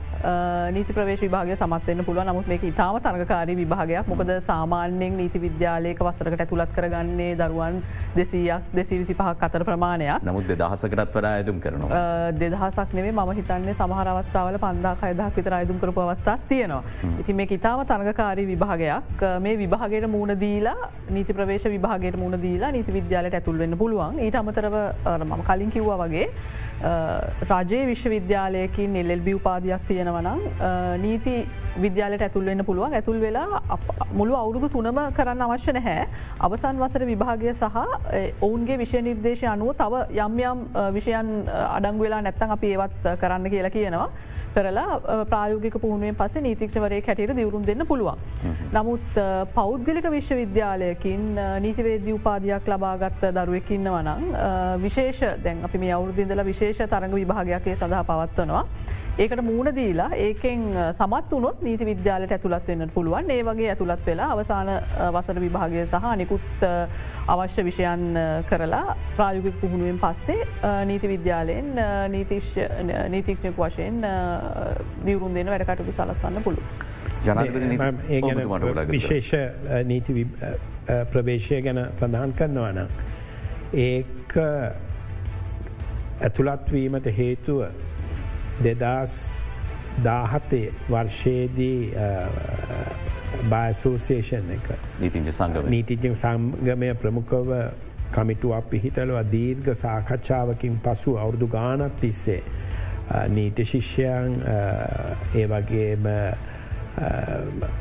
[0.73, 4.07] නීති ප්‍රවේශ විභාග සමත්වන්න පුළුව නමුත් මේක ඉතාම තරගකාරී විභාගයක්.
[4.07, 7.79] මොකද සාමාන්‍යෙන් නීති විද්‍යාලයක වසරකට ඇතුළත් කරගන්නේ දරුවන්
[8.15, 10.21] දෙසීයක් දෙසී විසි පහක් අතර ප්‍රමාණයක්.
[10.23, 12.03] නමුත් දෙදහසකටත් වඩා ඇතුම් කරනවා.
[12.39, 16.83] දෙදහසක් නෙේ ම හිතන්නේ සමහර අවස්ථාවල පන්දා අයදක් විතර අයදුම් කරපු අවස්ථාත් තියෙනවා.
[17.19, 19.25] ඉති මේ ඉතාම තරගකාරී විභාගයක්.
[19.41, 24.19] මේ විභාගයට මූුණ දීලා නීති ප්‍රවේශ විභාගයට මුණ දීලා නීති විද්‍යාලයට ඇතුල්වෙන්න පුළුවන්.
[24.19, 24.77] ඊට අමතරව
[25.19, 26.29] මම කලින් කිව්වා වගේ
[27.49, 30.41] රජයේ විශ්වවිද්‍යාලයකින් එල්බි උපාදයක් තියෙනවනම්
[31.03, 31.35] නීති
[31.83, 33.61] විද්‍යාලට ඇතුල්වෙන්න පුළුවන් ඇතුල් වෙලා
[34.11, 36.07] මුළු අවුරුදු තුනම කරන්න අවශ්‍ය නැහැ.
[36.47, 37.77] අවසන් වසර විභාගය සහ
[38.41, 40.67] ඔවුන්ගේ විෂය නිර්දේශය අනුව තව යම් යම්
[40.97, 41.31] විෂයන්
[41.77, 44.09] අඩංගු වෙලා නැත්තන් අපි ඒවත් කරන්න කියලා කියනවා.
[44.55, 44.99] කරලා
[45.31, 48.17] ප්‍රායෝගික පුහුණුවෙන් පස නීතික්ෂවරය කැටට දිවරුම් දෙන්න පුළුවන්.
[48.73, 49.19] නමුත්
[49.55, 51.23] පෞද්ගලික විශ්වවිද්‍යාලයකින්
[51.67, 54.21] නීතිවේදී උපාදයක් ලබාගත්ත දරුවකින්න වනං
[54.85, 58.65] විශේෂ දැන් අපි මේ අවුරදිදල විශේෂ තරඟ විභාගයක්ේ සඳහා පවත්වනවා.
[59.17, 60.61] ඒකට මූුණ දීලා ඒකෙන්
[60.93, 64.71] සමත් වනොත් නීති විද්‍යාලට ඇතුළත් වෙන්න පුළුවන් ඒ වගේ ඇතුළත් වෙලා අවසාන
[65.13, 66.65] වසර විභාගය සහ නිකුත්
[67.27, 68.17] අවශ්‍ය විෂයන්
[68.49, 70.39] කරලා ප්‍රායුගික පුහුණුවෙන් පස්සේ
[70.85, 71.69] නීති විද්‍යාලයෙන්
[72.09, 74.01] නීතික්ෂණයක් වශයෙන්
[75.05, 76.63] දියවරුන් දෙන වැඩකටකු සලස්වන්න පුළුව.
[77.23, 77.37] ජන
[78.89, 79.31] විශේෂ
[79.85, 80.27] නීති
[81.11, 82.79] ප්‍රවේශය ගැන සඳහන් කරනවන.
[83.79, 84.37] ඒක
[86.19, 87.59] ඇතුළත්වීමට හේතුව
[88.59, 89.45] දෙදස්
[89.99, 91.93] දාහතේ වර්ෂයේදී
[93.45, 94.69] බාසෝසේෂන් එක.
[94.99, 97.51] නීතිජ සංගම නීතිජ සංගමය ප්‍රමුඛව
[98.11, 99.17] කමිටුවක් පිහිටලව.
[99.31, 102.43] දීර්ඝ සාකච්ඡාවකින් පසු අවුරදු ගානත් තිස්සේ
[103.29, 104.41] නීති ශිෂ්‍යයන්
[105.35, 106.07] ඒ වගේම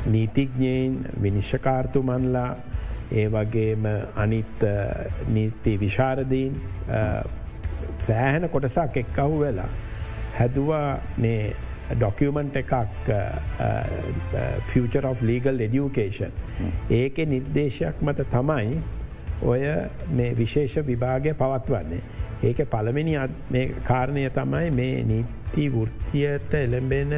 [0.07, 2.55] නීතිඥයෙන් විනිශ්ෂකාර්තුමන්ලා
[3.11, 4.65] ඒ වගේම අනිත්
[5.27, 6.53] නීති විශාරදීන්
[7.99, 9.69] සෑහෙන කොටසක් එක්කහු වෙලා
[10.39, 11.53] හැදවා මේ
[11.99, 12.73] ඩොකියමන්ට් එකක්
[14.71, 16.31] Future of Legal Education.
[16.89, 18.81] ඒක නිර්දේශයක් මත තමයි
[19.41, 19.61] ඔය
[20.17, 22.01] මේ විශේෂ විභාගය පවත්වන්නේ.
[22.43, 23.17] ඒක පළමිනි
[23.89, 27.13] කාරණය තමයි මේ නීති වෘත්තියට එළඹෙන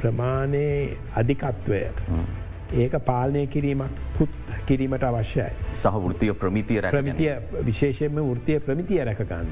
[0.00, 1.82] ප්‍රමාණයේ අධිකත්වය.
[2.72, 4.28] ඒක පාලනය කිරීමක් පුත්
[4.66, 5.50] කිරීමට අවශ්‍යයි.
[5.74, 7.32] සහ වෘතිය ප්‍රමිතිය ප්‍රමිතිය
[7.66, 9.46] විශේෂයෙන්ම වෘතිය ප්‍රමිතිය රැකගන්න.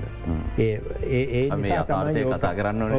[0.58, 2.94] ඒ ආර්ථය කතා කරන්න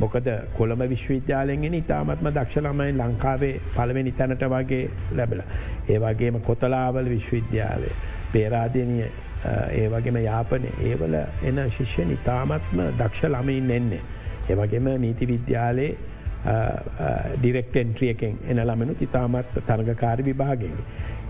[0.00, 5.42] මොකද කොළඹ විශ්වවිද්‍යාලයෙන් ඉතාමත්ම දක්ෂලමයි ලංකාවේ පළවෙනි තැනට වගේ ලැබල.
[5.88, 7.90] ඒ වගේම කොතලාවල විශ්වවිද්‍යාලය.
[8.32, 14.02] පේරාධනය ඒ වගේම යාපනය ඒවල එන ශිෂ්‍යන ඉතාමත්ම දක්ෂ ළමයින් එන්නේ.
[14.50, 15.96] ඒවගේම නීති විද්‍යාලයේ
[16.44, 20.76] ඩිරෙක්ට එන්ට්‍රියකෙන් එන ළමෙනු ඉතාමත් තරගකාරි විභාගෙන්.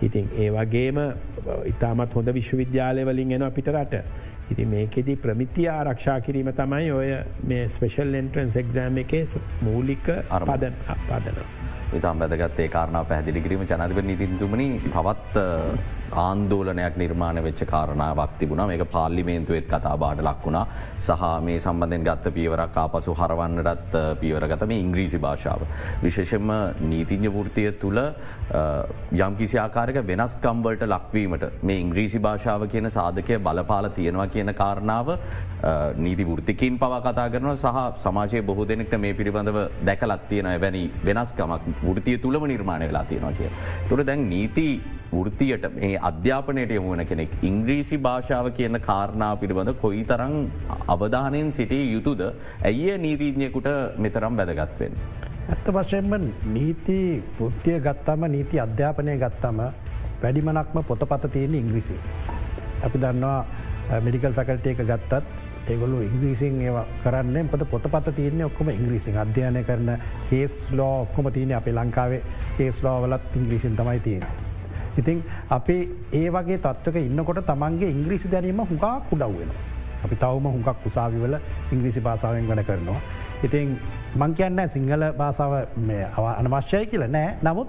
[0.03, 0.99] ඉතින් ඒ වගේම
[1.67, 3.95] ඉතාමත් හොඳ විශ්වවිද්‍යාලය වලින් එන පිටරට.
[4.51, 7.11] ඉති මේකෙති ප්‍රමිතිය ආරක්ෂා කිරීම තමයි ඔය
[7.51, 9.25] මේ ස්පේෂල් එන්ට්‍රන්ස් එක්සෑම් එකේ
[9.67, 10.75] මූලික අරපදන
[11.09, 11.39] පදන.
[11.99, 15.47] ඉතාම් වැදගත්තේ කාරණා පැදිලි කිරීම ජනතිව නිතින්තුමනි තවත්
[16.13, 20.67] ආන්දෝලනයක් නිර්මාණ වෙච්ච කාරණාවක් තිබුණ මේක පාල්ලිමේන්තුවත් කතා බාට ලක්වුණා
[20.99, 25.61] සහ මේ සම්බඳෙන් ගත්ත පියවරක් ආපසු හරවන්නටත් පියවරගත මේ ඉංග්‍රීසි භාෂාව.
[26.03, 26.51] විශේෂෙන්ම
[26.83, 28.01] නීතිඥ වෘතිය තුළ
[29.21, 35.15] යම් කිසි ආකාරක වෙනස්කම්වලට ලක්වීමට මේ ඉංග්‍රීසි භාෂාව කියන සාධකය බලපාල තියෙනවා කියන කාරණාව
[35.99, 41.83] නීති වෘතිකින් පවා කතා කරන සහ සමාජය බොහෝ දෙනෙක්ට මේ පිළිබඳව දැකලත් තියෙන වැනි වෙනස්කමක්
[41.83, 43.51] වෘතිය තුළම නිර්මාණය වෙලා තියෙනවා කිය.
[43.89, 44.69] තුළ දැන් නීති
[45.13, 50.35] වෘතියට මේ අධ්‍යාපනයට යමුවන කෙනෙක් ඉංග්‍රීසි භාෂාව කියන කාරණා පිළිබඳ කොයි තරං
[50.89, 52.21] අවධානයෙන් සිටිය යුතුද
[52.63, 54.95] ඇයිය නීතිඥයකුට මෙතරම් වැදගත්වෙන්.
[55.49, 56.13] ඇත්ත වශයෙන්ම
[56.49, 56.99] නීති
[57.39, 59.61] වෘත්තිය ගත්තම නීති අධ්‍යාපනය ගත්තම
[60.23, 61.97] වැඩිමනක්ම පොතපත තියෙන ඉංග්‍රිසි.
[62.83, 65.25] අපි දන්නවා මෙඩිකල් ෆැකල්ට එක ගත්තත්
[65.67, 69.91] ඒගොලු ඉංග්‍රීසින් ඒ කරන්න පොත පොතපත තියන්නේ ඔක්කොම ඉංග්‍රීසින් අධ්‍යයනය කරන
[70.31, 72.23] කේස් ලෝ ඔක්කොම තියන අපේ ලංකාවේ
[72.57, 74.50] කේස් ලෝවලත් ඉංග්‍රීසින් තමයි තියෙන.
[74.97, 75.77] ඉතින් අපි
[76.13, 79.51] ඒ වගේ තත්වක ඉන්නකොට තමන්ගේ ඉංග්‍රීසි දැනීම හුඟා කුඩව් වෙන.
[80.05, 81.35] අපි තවම හුඟක් උසාවිවල
[81.73, 83.01] ඉංග්‍රීසි භාසාවෙන් වන කරනවා.
[83.43, 83.79] ඉතින්
[84.17, 85.53] මං කියන්න සිංහල භාසාව
[86.35, 87.69] අනවශ්‍යය කියල නෑ නමුත්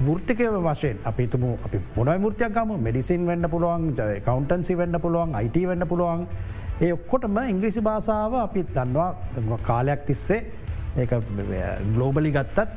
[0.00, 5.86] වෘතිකය වශයෙන් අපිතුම අපි මොනයි ෘතියක් ගම මෙඩිසින් වෙන්න පුළුවන් කවන්ටන්සි වෙන්න පුළුවන් අයිට වෙන්න
[5.86, 6.26] පුළුවන්
[6.80, 10.40] ඒ ඔක්කොටම ඉංග්‍රිසි භාසාාව අපි දන්නවා කාලයක් තිස්සේ
[10.96, 11.06] ඒ
[11.90, 12.68] ගලෝබලි ගත්තත්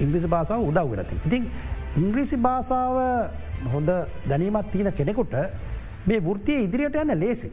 [0.00, 1.16] ඉංග්‍රිසි භාසාාව උදව් වෙනති.
[1.26, 1.44] ඉතින්
[1.98, 3.90] ඉංග්‍රීසි භාසාාව හොඳ
[4.30, 5.36] දැනීමත් තියෙන කෙනෙකුට
[6.06, 7.48] මේ වෘතිය ඉදිරියට යන්න ලේසි.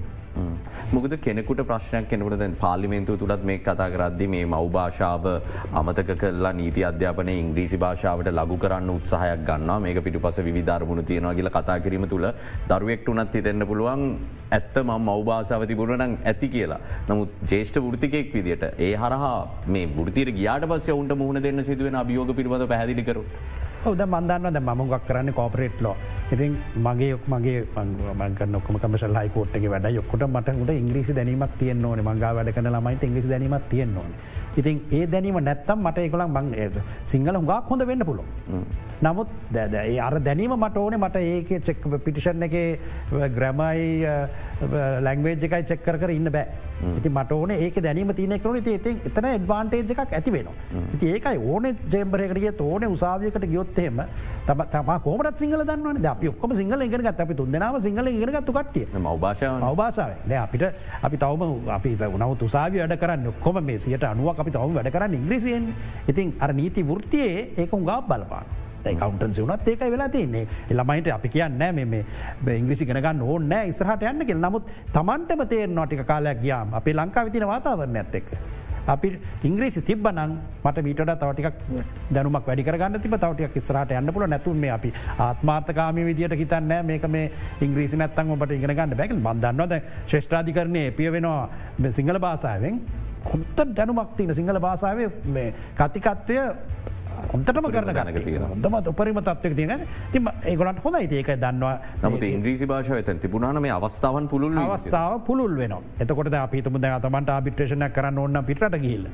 [0.93, 5.27] මොකද කෙනෙකුට ප්‍රශ්නයක් කෙනකට දැන් පාලිමෙන්තු තුළත් මේ කතා කරද්දි මේ මව් භාෂාව
[5.73, 11.35] අමතක කරලා නීති අධ්‍යාපන ඉංග්‍රීසි භාෂාවට ලබු කරන්න උත්සාහයක් ගන්න මේක පිටු පස විධර්මුණ තියෙනවා
[11.39, 12.27] කියල කතා කිරීම තුළ
[12.69, 14.05] දරුවෙක්ට උනත් හිතෙන්න්න පුළුවන්
[14.51, 19.35] ඇත්ත ම මවභාසාව තිබුණනං ඇති කියලා නමුත් ජේෂ්ඨ ෘතිකෙක් විදිට ඒ හරහා
[19.67, 23.23] මේ ෘතිර ගියාට පස්ස ඔවුන්ට මුහුණ දෙන්න සිදුවෙන අභියෝග පිළිබඳ පැදිලිකරු.
[23.86, 25.95] ඔද මන්දන්න ද මමගක් කරන්න කෝපරේට් ලෝ
[26.34, 27.59] ඉතින් මගේ යොක් මගේ
[28.53, 32.01] ඔක්කම කමශල් හයිකෝට්ගේ වැඩ යොක්කොට මට උට ඉංග්‍රීසි දැනීමක් තියන්න ඕන.
[32.01, 34.11] මංගා වැඩ කන ළමයිට ඉංග්‍රිසි දැනීමක් තියන්න ඕන.
[34.57, 36.47] ඉතින් ඒ දැනීම නැත්තම් මට එකකලක් මං
[37.03, 38.25] සිංහල හුඟා හොඳ වෙන්න පුළො
[39.01, 40.97] නමුත් දැද ඒ අර දැනීම මට ඕනේ.
[40.99, 42.57] මට ඒක චෙක් පිටිෂන් එක
[43.31, 43.88] ග්‍රමයි
[45.01, 46.73] ලැංවේජ් එකයි චෙක්කර කර ඉන්න බෑ.
[46.91, 50.49] ඉති මට ඕන ඒක දැනීම තියන කරු ති ඉතින් එතන එඩ්වාන්ටේජ් එකක් ඇති වෙන
[50.93, 54.01] ඉති ඒකයි ඕන ජේම්බරයකටිය ඕන උසාවියකට ගියොත්තේම
[54.45, 59.59] තම තම කෝමට සිංහල දන්න අපි ඔක්කම සිංහල ඉගෙනගත් අපි තුන්දනාව සිංහල ඉගෙනගත්තු කටිය මවභාෂාව.
[59.59, 60.63] මවභාසාාව අපිට
[61.03, 65.13] අපි තවම අපි නව තුසාාව වැඩ කරන්න ඔක්කොම මේ සියට අනුවක් අපි තවම වැඩ කරන්න
[65.13, 65.63] ඉංග්‍රීසියෙන්.
[66.07, 68.47] ඉතින් අර නීති වෘතියේ ඒක උගා බලපාන.
[68.84, 72.03] කවන්ටන්සි වනත් ඒක වෙලා තින්නේ ළමයිට අපි කියන්න මේ
[72.55, 77.47] ඉංග්‍රිසි ගෙනගන්න ඕන්න ඉස්රහට යන්න කෙල් නමුත් තමන්ටම තේ නොටික කාලයක් ගියාම් අපේ ලංකා විතින
[77.47, 78.28] වාතාවරණ ඇත් එක්.
[78.86, 81.47] අපි ඉංග්‍රීසි තිබ්බනං මට මීට තවටික්
[82.11, 87.31] දැනුමක් වැඩිකරගන්න තිබ තවටියක් ඉස්රට යන්න පුල නැතුන් මේ අපි ආත්මාර්ථකාම විදියට හිතන්න මේක මේ
[87.61, 92.79] ඉංග්‍රීසි නැත්තන් ඔබට ඉගෙනගන්න බැකල් බන්දන්නවද ශ්‍රේෂ්ඨාධිකරණය පිය වෙනවා සිංහල භාසාාවෙන්
[93.25, 94.99] හොන්ත දැනුමක් තින සිංහල භාසාාව
[95.75, 96.39] කතිකත්වය
[97.34, 99.81] හොන්තටම කරන ගනක තියෙන හොඳම උපරිම තත්වක තියෙන
[100.11, 101.75] තිම ඒගොලට හොඳ ඒක දන්නවා.
[102.03, 107.29] නමුත් ඉංග්‍රීසි භාෂාව ඇතන් තිබුණන මේ අවස්ථාවන් පුළුල් අවස්ථාව පුළුල් වෙන එතකොට අපිතුම ද තමන්ට
[107.29, 109.09] ආබිට්‍රේෂණයක් කරන්න ඔන්න පිටට ගිල්ල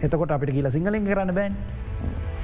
[0.00, 1.54] එතකොට අපිට කියල සිංහලෙන් කරන්න බෑන්.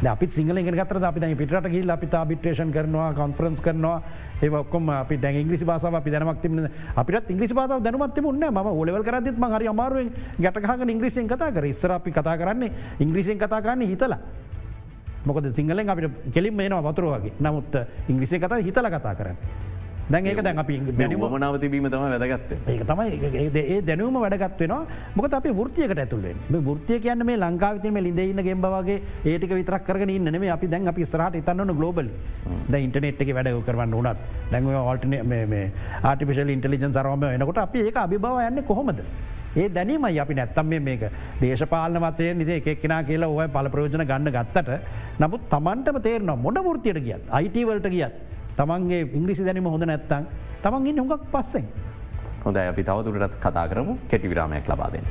[0.05, 4.03] අපි සිංහල ගතර අපි පිට ගිල් අපි බිට්‍රේෂන් කරනවා කොන්ෆරන්ස් කරනවා.
[4.43, 6.61] ඒකොම අපි දැ ඉංග්‍රිසි බාසාව අපි දැනමක්තිම
[6.95, 11.65] අපිට ඉංග්‍රිසි බාව දැනමත් මුන්න ම ඔලෙවල් කරදත් හරි අමාරුවෙන් ගැටහක ඉංග්‍රිසියෙන් කතා කර.
[11.65, 14.21] ඉස්සර අපි කතා කරන්නේ ඉංග්‍රිසියෙන් කතා කරන්නේ හිතලා
[15.27, 19.39] මොකද සිංහලෙන් අපිට කෙලින් මේනවා වතුරුවගේ නමුත් ඉංග්‍රිසි කතා හිතල කතා කරන්න.
[20.11, 22.53] දැන් ඒක දැන් අපි මනාව තිබීම තම වැදගත්ත.
[22.73, 24.75] ඒක තමයි ඒ දැනුම වැඩගත් වෙන
[25.17, 30.53] මොක අප ෘතියකට ඇතුලෙන් ෘතිය කියන්න මේ ලංකාවිතම ලින්දඉන්න ගෙම්බවගේ ඒටික විතරක් කරන ඉන්න මේ
[30.57, 32.11] අපි දැන් අපි ස්රට ඉතන්නන ගලෝබල
[32.71, 34.19] ද ඉන්ටනෙට් එක වැඩ කරන්න උනත්.
[34.53, 35.17] දැන් ෝල්ටන
[36.03, 39.03] ආටිපිශල් ඉන්ටලිජන් සරම එනකොට අපි ඒ අභිබව යන්න කොහොමද.
[39.57, 41.03] ඒ දැනීමයි අපි නැත්තම් මේක
[41.41, 44.71] දේශපාලන වචය නිසේ එකක් කෙනා කියලා ඔය පල ප්‍රෝජන ගන්න ගත්තට
[45.21, 48.15] නමුත් තමන්ටම තේරන මොඩ ෘතියට ගියත් අයිටවලට ගියත්
[48.57, 50.27] තමන්ගේ ඉංග්‍රිසි දැනීම හොඳ නැත්තං
[50.63, 51.65] තමන්ගේ හොඟක් පස්සෙන්.
[52.45, 55.05] හොඳ අපි තවදුරටත් කතා කරමු කෙටි විරාමයක් ලබාදෙන්.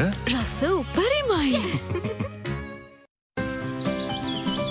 [0.00, 1.62] රස උපරිමයි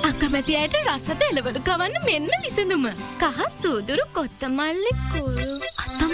[0.10, 2.86] අකමැතියට රසට එලවලු කවන්න මෙන්න විසඳුම
[3.20, 6.14] කහ සූදුරු කොත්තමල්ලි කුරු අතම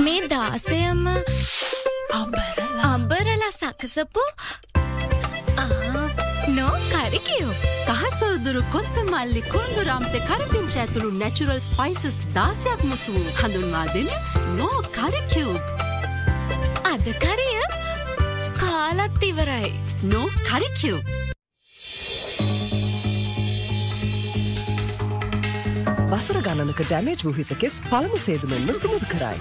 [0.00, 1.04] මේ දාසයම
[2.84, 4.24] අම්බරලා සකසපු
[6.50, 7.54] නෝ කරිකියෝ
[7.90, 14.12] කහසෝදුරු කොත්ත මල්ලි කුන්දු රම්ත කරපිංච ඇතුළු නැචුරල් ස්පයිසස් දාසයක් මුසු හඳුන්වා දෙන
[14.58, 15.83] නෝ කරිකියව්.
[16.94, 17.62] අද කරිය
[18.54, 19.70] කාලත් ඉවරයි.
[20.02, 20.98] නෝ කරිකිව්.
[26.10, 29.40] වසර ගණනක ඩැමේජ් වූහිසකෙස් පළමු සේදුමෙන්ම සුමුදු කරයි.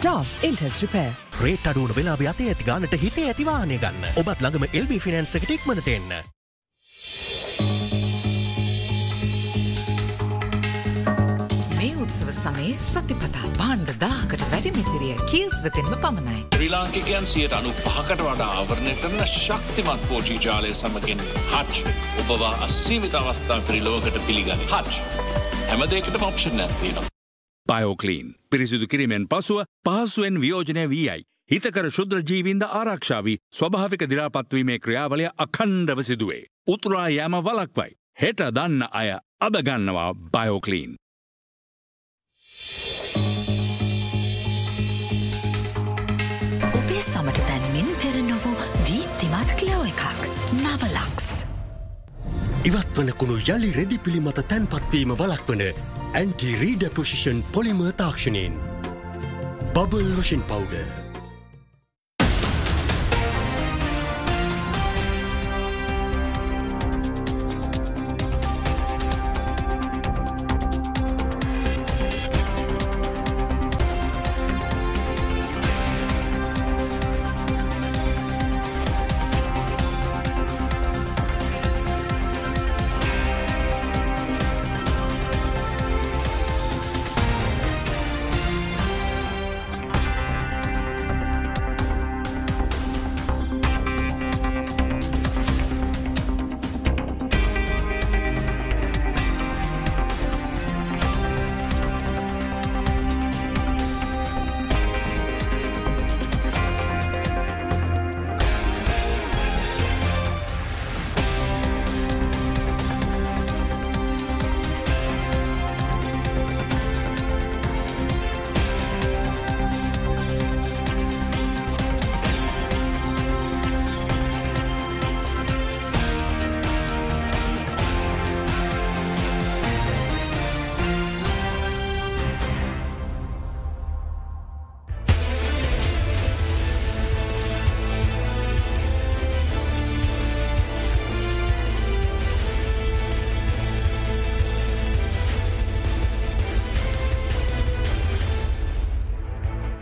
[0.00, 1.12] Dove intense රිපෑ.
[1.42, 5.38] රේට අඩුවන වෙලා අතේ ඇති ගානට හිතේ ඇතිවානය ගන්න ඔබත් ළඟම එල්බි ෆිනන්ස්
[12.04, 16.40] උත්සව සමයේ සතිපතා බාණ්ඩ දාහකට වැඩිමිතිරිය කීල්ස් වෙතෙන්ම පමණයි.
[16.54, 21.94] ශ්‍රී ලාංකිකයන් සියට අනු පහකට වඩා ආවරණය කරන ශක්තිමත් ෆෝජී ජාලය සමගින් හච්
[22.24, 25.02] ඔබවා අස්සීමිත අවස්ථා පිරිලෝකට පිළිගනි හච්
[25.70, 27.08] හැමදේකට මොප්ෂන් නැත්වීනවා.
[27.66, 31.26] බයෝකලීන් පිරිසිදු කිරීමෙන් පසුව පහසුවෙන් වියෝජනය වී අයි.
[31.50, 36.42] හිතකර ශුද්‍ර ජීවින්ද ආරක්ෂාවී ස්වභාවික දිරාපත්වීමේ ක්‍රියාවලය අකණ්ඩව සිදුවේ.
[36.68, 37.90] උතුරා යෑම වලක්වයි.
[38.22, 40.96] හෙට දන්න අය අදගන්නවා බයෝකලීන්.
[47.12, 48.54] සමට තැන්මින් පෙර නොවූ
[48.86, 50.02] දීප්තිමත් කලෝ එකක්
[50.62, 51.28] නවලක්ස්.
[52.68, 55.62] ඉවත් වනකුණු යළි රෙදි පිළිමත තැන්පත්වීම වලක්වන
[56.20, 58.56] ඇන්ටි රීඩ පොසිෂන් පොලිම තාක්ෂණයෙන්.
[59.74, 61.07] බබල් වශෙන් පවුඩ.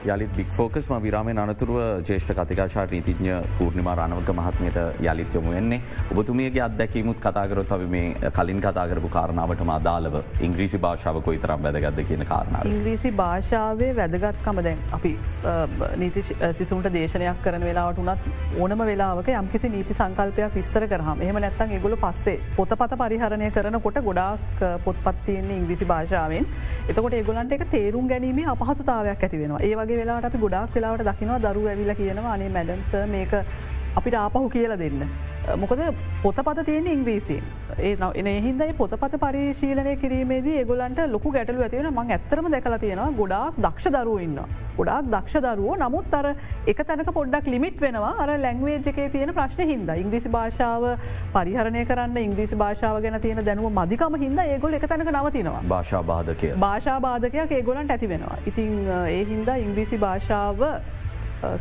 [0.06, 5.80] යළිත් බික් ෆෝකස් ම විරාමය අනතුරුව ජේෂ්ඨ කතිකාශා නීතිඥ පූර්ණිමා රණවක මහත්මයට යළිත් යොමු වෙන්නේ.
[6.12, 12.24] ඔබතුමියගේ අත්දැකීමුත් කතාකරොත් අපි මේ කලින් කතාකරපු කාරණාවට මාදාලව ඉංග්‍රීසි භාෂාව කොයි තරම් වැදගත්ද කියන
[12.24, 12.68] කාරණාව.
[12.68, 15.12] ඉංග්‍රීසි භාෂාවේ වැදගත්කම දැන් අපි
[15.96, 21.74] නීති සිසුන්ට දේශනයක් කරන වෙලාවට උනත් ඕනම වෙලාවක යම්කිසි නීති සංකල්පයක් විස්තර කරහම එහම නැත්තන්
[21.78, 26.46] ඒගොල පස්සේ පොතපත පරිහරණය කරනකොට ගොඩාක් පොත්පත්තියන්නේ ඉංග්‍රිසි භාෂාවෙන්.
[26.86, 29.62] එතකොට ඒගොලන්ට එක තේරුම් ගැනීම අපහසතාවයක් ඇති වෙනවා.
[29.62, 33.32] ඒ වගේ වෙලාට අපි ගොඩක් වෙලාවට දකිනවා දරු ඇවිල කියනවා අනේ මැඩම්ස මේක
[33.98, 35.08] අපිට ආපහු කියල දෙන්න.
[35.54, 35.80] මොකද
[36.22, 37.42] පොතපත තියෙන ඉංග්‍රීසින්
[37.78, 43.58] ඒ එන හින්දයි පොතපත පරිශීලනය කිරීමේදී ඒගොලන්ට ලොකු ගැටලු ඇතිවෙන මං ඇත්තරම දැකලා තියෙනවා ගොඩාක්
[43.58, 44.40] දක්ෂ දරුව ඉන්න.
[44.76, 45.76] ගොඩාක් දක්ෂ දරුවෝ.
[45.76, 46.26] නමුත් අර
[46.66, 48.12] එක තැනක පොඩ්ඩක් ලිමිට් වෙනවා.
[48.18, 49.94] අර ලැංවේජ් එකේ තියෙන ප්‍රශ්න හින්ද.
[49.96, 50.86] ඉංග්‍රිසි භාෂාව
[51.32, 55.64] පරිහරණය කරන්න ඉංග්‍රිසි භාෂාව ගැන තියෙන දැනුව මධිකම හින්ද ඒගොල එක තැනක නවතිනවා.
[55.68, 56.52] භාෂා බාධකය.
[56.58, 58.38] භාෂා බාධකයක් ඒගොලන්ට ඇති වෙනවා.
[58.46, 58.78] ඉතිං
[59.08, 60.64] ඒ හින්දා ඉංග්‍රීසි භාෂාව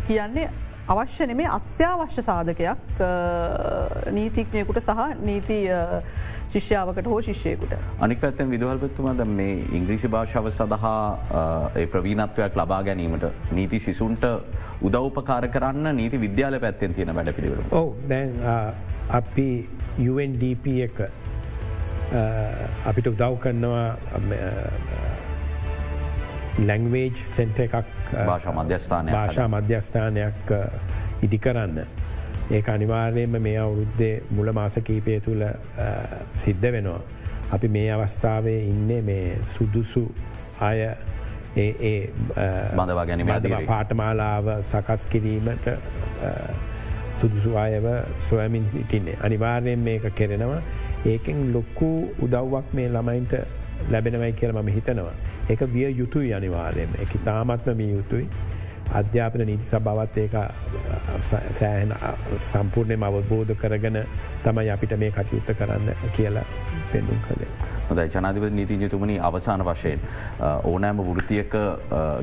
[0.07, 0.49] කියන්නේ
[0.93, 2.99] අවශ්‍ය නෙමේ අත්‍යවශ්‍ය සාධකයක්
[4.17, 5.57] නීතිඥයකුට සහ නීති
[6.53, 7.73] ශිෂ්‍යාවකට හෝ ශිෂ්‍යයකුට.
[8.05, 10.99] අනික් පැත්තෙන් විදුහල්පත්තුමද මේ ඉංග්‍රීසි භාෂාව සඳහා
[11.95, 13.25] ප්‍රවීණත්වයක් ලබා ගැනීමට
[13.59, 14.27] නීති සිසුන්ට
[14.89, 17.65] උදව්පකාර කරන්න නීති විද්‍යාල පැත්තෙන් තියෙන වැඩ පිළිවර.
[17.71, 18.31] ඔව දැන්
[19.21, 19.49] අපි
[20.13, 20.97] UNDP එක
[22.85, 23.87] අපිට උදව් කරනවා
[26.59, 27.73] ලැංවේජ් සෙන්ට එකක්
[28.25, 30.51] භාෂා මධ්‍යස්ථානය භාෂා මධ්‍යස්ථානයක්
[31.21, 31.81] ඉදි කරන්න.
[32.51, 35.43] ඒ අනිවාර්යයෙන්ම මේ අවුරුද්දේ මුල මාසකීපය තුළ
[36.37, 37.01] සිද්ධ වෙනවා.
[37.51, 40.05] අපි මේ අවස්ථාවේ ඉන්නේ මේ සුදුසු
[40.61, 40.79] අය
[41.55, 45.69] බඳවා ගැනීම පාටමාලාව සකස් කිරීමට
[47.17, 47.85] සුදුසු අයව
[48.19, 49.17] සොයමින් සිටින්නේ.
[49.21, 50.61] අනිවාර්යෙන් මේක කෙරෙනවා
[51.05, 51.91] ඒකෙන් ලොක්කු
[52.21, 53.33] උදව්වක් මේ ළමයින්ට
[53.91, 55.15] ලැබෙනවයි කියල ම හිතනවා.
[55.49, 58.27] එක විය යුතුයි අනිවාර්යම එක තාමත්ම මිය යුතුයි
[58.93, 60.35] අධ්‍යාපන නීති සභාවත් ඒක
[61.59, 61.93] සෑහන
[62.51, 64.01] සම්පූර්ණයම අවබෝධ කරගෙන
[64.43, 66.45] තමයි අපිට මේ කටයුත්ත කරන්න කියලා
[66.91, 67.47] පෙන්නුම් කළේ.
[67.89, 69.99] හොදයි ජනාධිප නීතිජතුමනි අවසාන වශයෙන්
[70.63, 71.53] ඕනෑම වෘතියක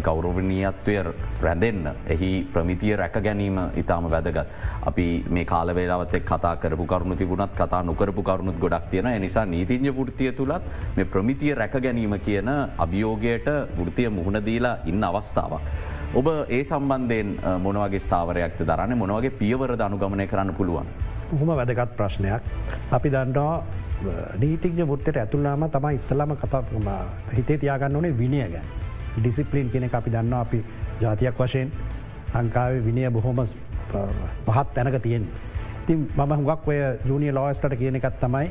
[0.02, 0.96] ගෞරවනීයත්වය
[1.42, 4.46] රැඳෙන්න එහි ප්‍රමිතිය රැක ගැනීම ඉතාම වැදගත්.
[4.86, 9.92] අපි මේ කාලවේලාවත් එක් කතා කරපු කරුණු තිබුණත් කතා නොකරපු කරුණුත් ගොඩක් තියෙන නිසා නීතිංජ
[10.02, 10.62] ෘතිය තුළත්
[10.96, 12.48] මේ ප්‍රමිතිය රැක ගැනීම කියන
[12.78, 13.48] අභියෝගයට
[13.78, 15.91] වෘතිය මුහුණදීලා ඉන්න අවස්ථාවක්.
[16.12, 17.28] ඔබ ඒ සම්බන්ධයෙන්
[17.64, 18.98] මොනවගේ ස්ථාවරයක්ත දරන්න?
[19.02, 20.86] මොනවගේ පියවර අනුගමනය කරන්න පුළුවන්.
[21.40, 22.42] හොම වැදගත් ප්‍රශ්නයක්.
[22.92, 23.64] අපි දන්නවා
[24.42, 26.90] නීතිඥ ෘත්තයට ඇතුල්ලාම තමයි ඉස්සලම කතාම
[27.36, 28.68] හිතේ තියාගන්න ඕනේ විනිය ගැන්.
[29.16, 30.64] ඩිසිපලින් කෙනෙ අපි දන්න අපි
[31.00, 31.72] ජාතියක් වශයෙන්.
[32.34, 33.36] ලංකාවේ විනය බොහොම
[34.46, 35.26] පහත් තැනක තියෙන්
[35.86, 38.50] ති මම හුගක් ඔය ජූනිය ලෝස්ට කියන එකත් තමයි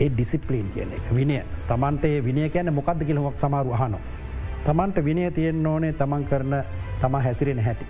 [0.00, 1.04] ඒ ඩිසිපලින් කියන එක.
[1.12, 1.42] විනය.
[1.68, 4.23] තමන්ට ඒ විනය කියන මොකක්ද කියලහොක් සමාරු අහනවා.
[4.64, 6.54] තමන්ට විනය තියෙන් ඕනේ තමන් කරන
[7.00, 7.86] තම හැසිරෙන හැටි.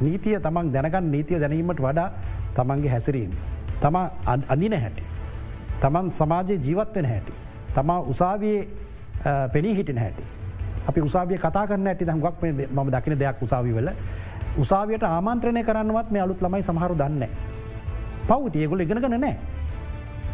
[0.00, 2.10] නීතිය තමන් දැනගන්න නීතිය දැනීමට වඩා
[2.54, 3.30] තමන්ගේ හැසිරීම.
[3.80, 3.96] තම
[4.26, 5.02] අඳින හැටි.
[5.80, 7.32] තමන් සමාජයේ ජීවත්වෙන හැටි.
[7.74, 8.68] තමා උසාවයේ
[9.52, 10.22] පෙනී හිටින හැටි.
[10.88, 13.90] අපි උසාවිය කතා කරන්න ඇති දම්ගක් ම දකින දෙයක් උසාවිවල
[14.58, 17.28] උසාවියට ආමන්ත්‍රණය කරන්නවත් මේ අලුත් ළමයි සමහරු දන්න.
[18.28, 19.36] පව්තියගොල ඉගෙනගන නෑ.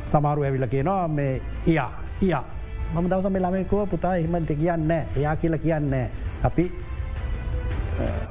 [0.08, 1.90] සමාරු ඇවිල කියනවා මේ එයා
[2.22, 2.44] එයා
[2.92, 5.94] මම දවසම ළමයකුව පුතා එහෙමන්ත කියන්න එයා කියලා කියන්න
[6.44, 6.64] අපි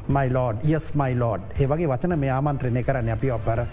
[0.08, 3.10] මයිලෝඩ් යස් මයිලෝඩ් ඒවගේ වචන මේ ආමන්ත්‍රණය කරන්න.
[3.16, 3.64] අපි අපර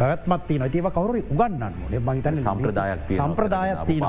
[0.00, 1.74] පැත්මත්ති නොතිව කවරු උගන්නන්න
[2.08, 4.00] මහිතන සම්ප්‍රදායක් සම්ප්‍රදායත්ති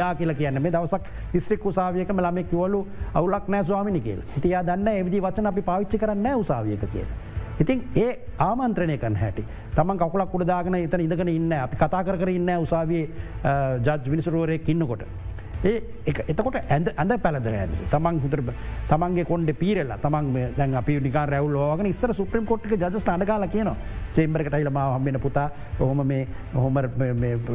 [0.00, 4.22] යා කියලා කියන්න මේ දවසක් ස්ත්‍රික් උසාවියක ලමෙක් කිවලු අවුලක් නෑ ස්වාමිනි කියල.
[4.36, 7.06] හිතියා දන්න එවිදි වචන අපි පාවිච්චි කරන්න උසාවියක කිය.
[7.62, 9.44] ඉතින් ඒ ආමන්ත්‍රණය කන හැටි.
[9.74, 13.08] තම කකුලක් උඩදාගෙන එතන ඉඳගෙන ඉන්න අපි කතා කර ඉන්න උසාවියේ
[13.80, 15.04] ජජ් විනිසරුවරයෙක් ඉන්නකොට.
[15.62, 15.78] ඒ
[16.32, 18.40] එතකොට ඇඳ ඇඳ පැළදර ඇද තමන් හුතර
[18.90, 23.70] තමන්ගේ කොන්ඩ පීරල්ල තමන් දැන් අපි නිකා රැවල් ෝගන ඉස්සර සුප්‍රීම් කොට්ක ජස් අඩගල කියන
[24.12, 25.48] චේම්බරකට යිලම හම්බෙන පුතා.
[25.80, 26.80] ඔහොම මේ හොම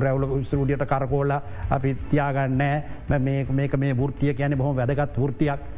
[0.05, 1.35] රැවල ස්රඩියට කරකෝල්ල
[1.69, 3.19] අපි තියාගන්නෑ
[3.51, 5.75] මේක මේ ෘතිය කියන බොහොම වැදගත් ෘතියක්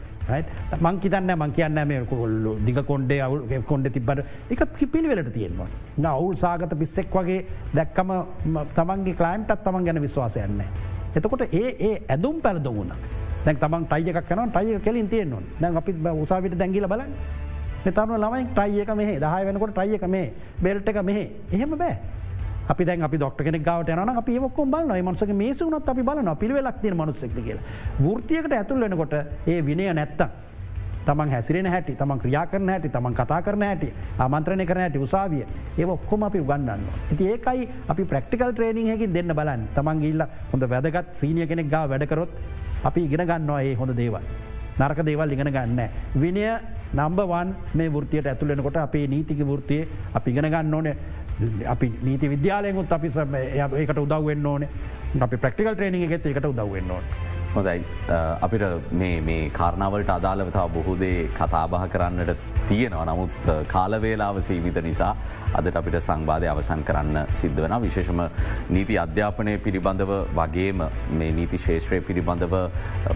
[0.81, 4.61] මං කිතන්න මං කියන්න මේ කොල්ලු දිග කොන්්ඩේ අවු කොන්ඩ තිබට එක
[4.91, 5.67] පිළිවෙලට තියෙනවා.
[6.05, 8.11] අවුල් සාගත පිස්සෙක් වගේ දැක්කම
[8.75, 10.69] තමන්ගේ කලයින්ටත් තමන් ගැන විශ්වාසයන්නේ.
[11.15, 12.93] එතකොට ඒ ඒ ඇදුම් පැළද වුණ
[13.45, 17.11] දැන් තමන් ටයික කන ටයිය කෙලින් තියෙන්නවා දැන් අපි උසාවිට දැගිල බලන්න.
[17.85, 21.19] මෙතම ළමයි ටයියක මේ දහ වෙනකොට ටයියක මේ බෙල්ට එක මෙහ.
[21.51, 21.95] එහෙම බෑ.
[22.69, 26.81] අපි දැන් අපි දොක්ට කෙනෙක් ගවට යන අපි ොක් බල මන්සක මේසුනත් අපි බලන පිළිවෙලක්
[26.81, 27.63] තින මනුස්සෙක් කියලා
[28.11, 29.13] ෘතියකට ඇතුල් වෙනකොට
[29.47, 30.47] ඒ විනය නැත්තම්
[31.05, 33.89] තමන් හැසිරෙන හැටි තමන් ක්‍රියා කරන හැටි තමන් කතා කරන හැටි
[34.19, 35.43] ආමන්ත්‍රණය කරන හැටි උසාවිය
[35.77, 36.83] ඒ ඔක්කොම අපි උගන්නන්න.
[37.11, 41.85] ඇති ඒකයි අපි ප්‍රක්ටිකල් ට්‍රේනිං හැකින් දෙන්න බලන්න තමන් ගිල්ල හොඳ වැදගත් සීනිය කෙනෙක් ගා
[41.87, 42.29] වැඩකරොත්
[42.83, 44.21] අපි ඉගෙන ගන්නවා ඒ හොඳ දේවල්.
[44.79, 45.81] නරක දේවල් ඉගෙන ගන්න.
[46.15, 46.45] විනය
[46.91, 49.81] නම්බවන් මේ වෘතියට ඇතුලෙනකොට අපේ නීතික වෘතිය
[50.13, 50.95] අපි ඉගෙන ගන්න ඕනේ
[51.73, 54.69] අපි නීති විද්‍යාලයකුත් අපි සම ඒකට උදව්වෙන්න ඕනේ.
[55.21, 57.03] අපි ප්‍රක්ටිකල් ට්‍රේනිින් එකෙත් ඒකට උදව්වෙන්න ඕන.
[57.55, 57.83] හොඳයි.
[58.41, 62.35] අපිට මේ කාරණාවලට අදාළවතාව බොහෝදේ කතාබහ කරන්නට
[62.67, 63.05] තියෙනවා.
[63.05, 65.15] නමුත් කාලවේලාව සීවිත නිසා
[65.53, 68.21] අදට අපිට සංවාධය අවසන් කරන්න සිද්ධ වෙන විශේෂම
[68.69, 70.83] නීති අධ්‍යාපනය පිළිබඳව වගේම
[71.13, 72.55] මේ නීති ශේෂත්‍රය පිළිබඳව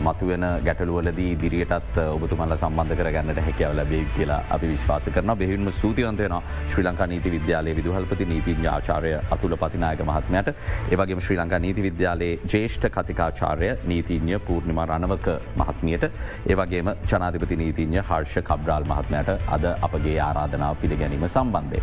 [0.01, 6.85] මතුවෙන ගැටලුවලදී දිරියටත් ඔබතුමල්ල සම්බන්ධ කරගන්නට හැකැව ලැබේ කියලා අපි විශ්වාස කරන බෙහින්ම සූතිවන්තයන ශ්‍රී
[6.85, 10.53] ලංකා නීති විද්‍යාලය විදුහල්පති නීතිඥ ආචාරය අතුල පතිනායක මහත්මයට.
[10.91, 16.09] ඒවගේ ශ්‍රී ලංකා නීති විද්‍යාලයේ ජේෂ්ඨ කතිකාචාරය නීතිඥ පූර්ණිම රණවක මහත්මියට.
[16.49, 21.81] ඒවගේම ජනාධිපති නීතිඥ හර්ෂ කබ්්‍රාල් මහත්මයට අද අපගේ ආරාධනාව පිළිගැනීම සම්බන්ධය.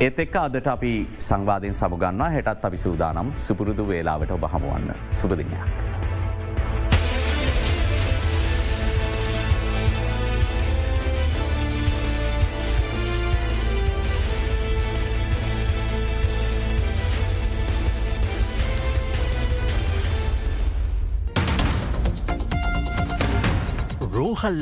[0.00, 5.90] ඒත් එක්ක අදට අපි සංවාධයෙන් සමුගන්නවා හෙටත් අපි සූදානම් සුපුරුදු වේලාවට ඔබ හමුවන්න සුපදිනයක්.
[24.12, 24.58] රෝහල්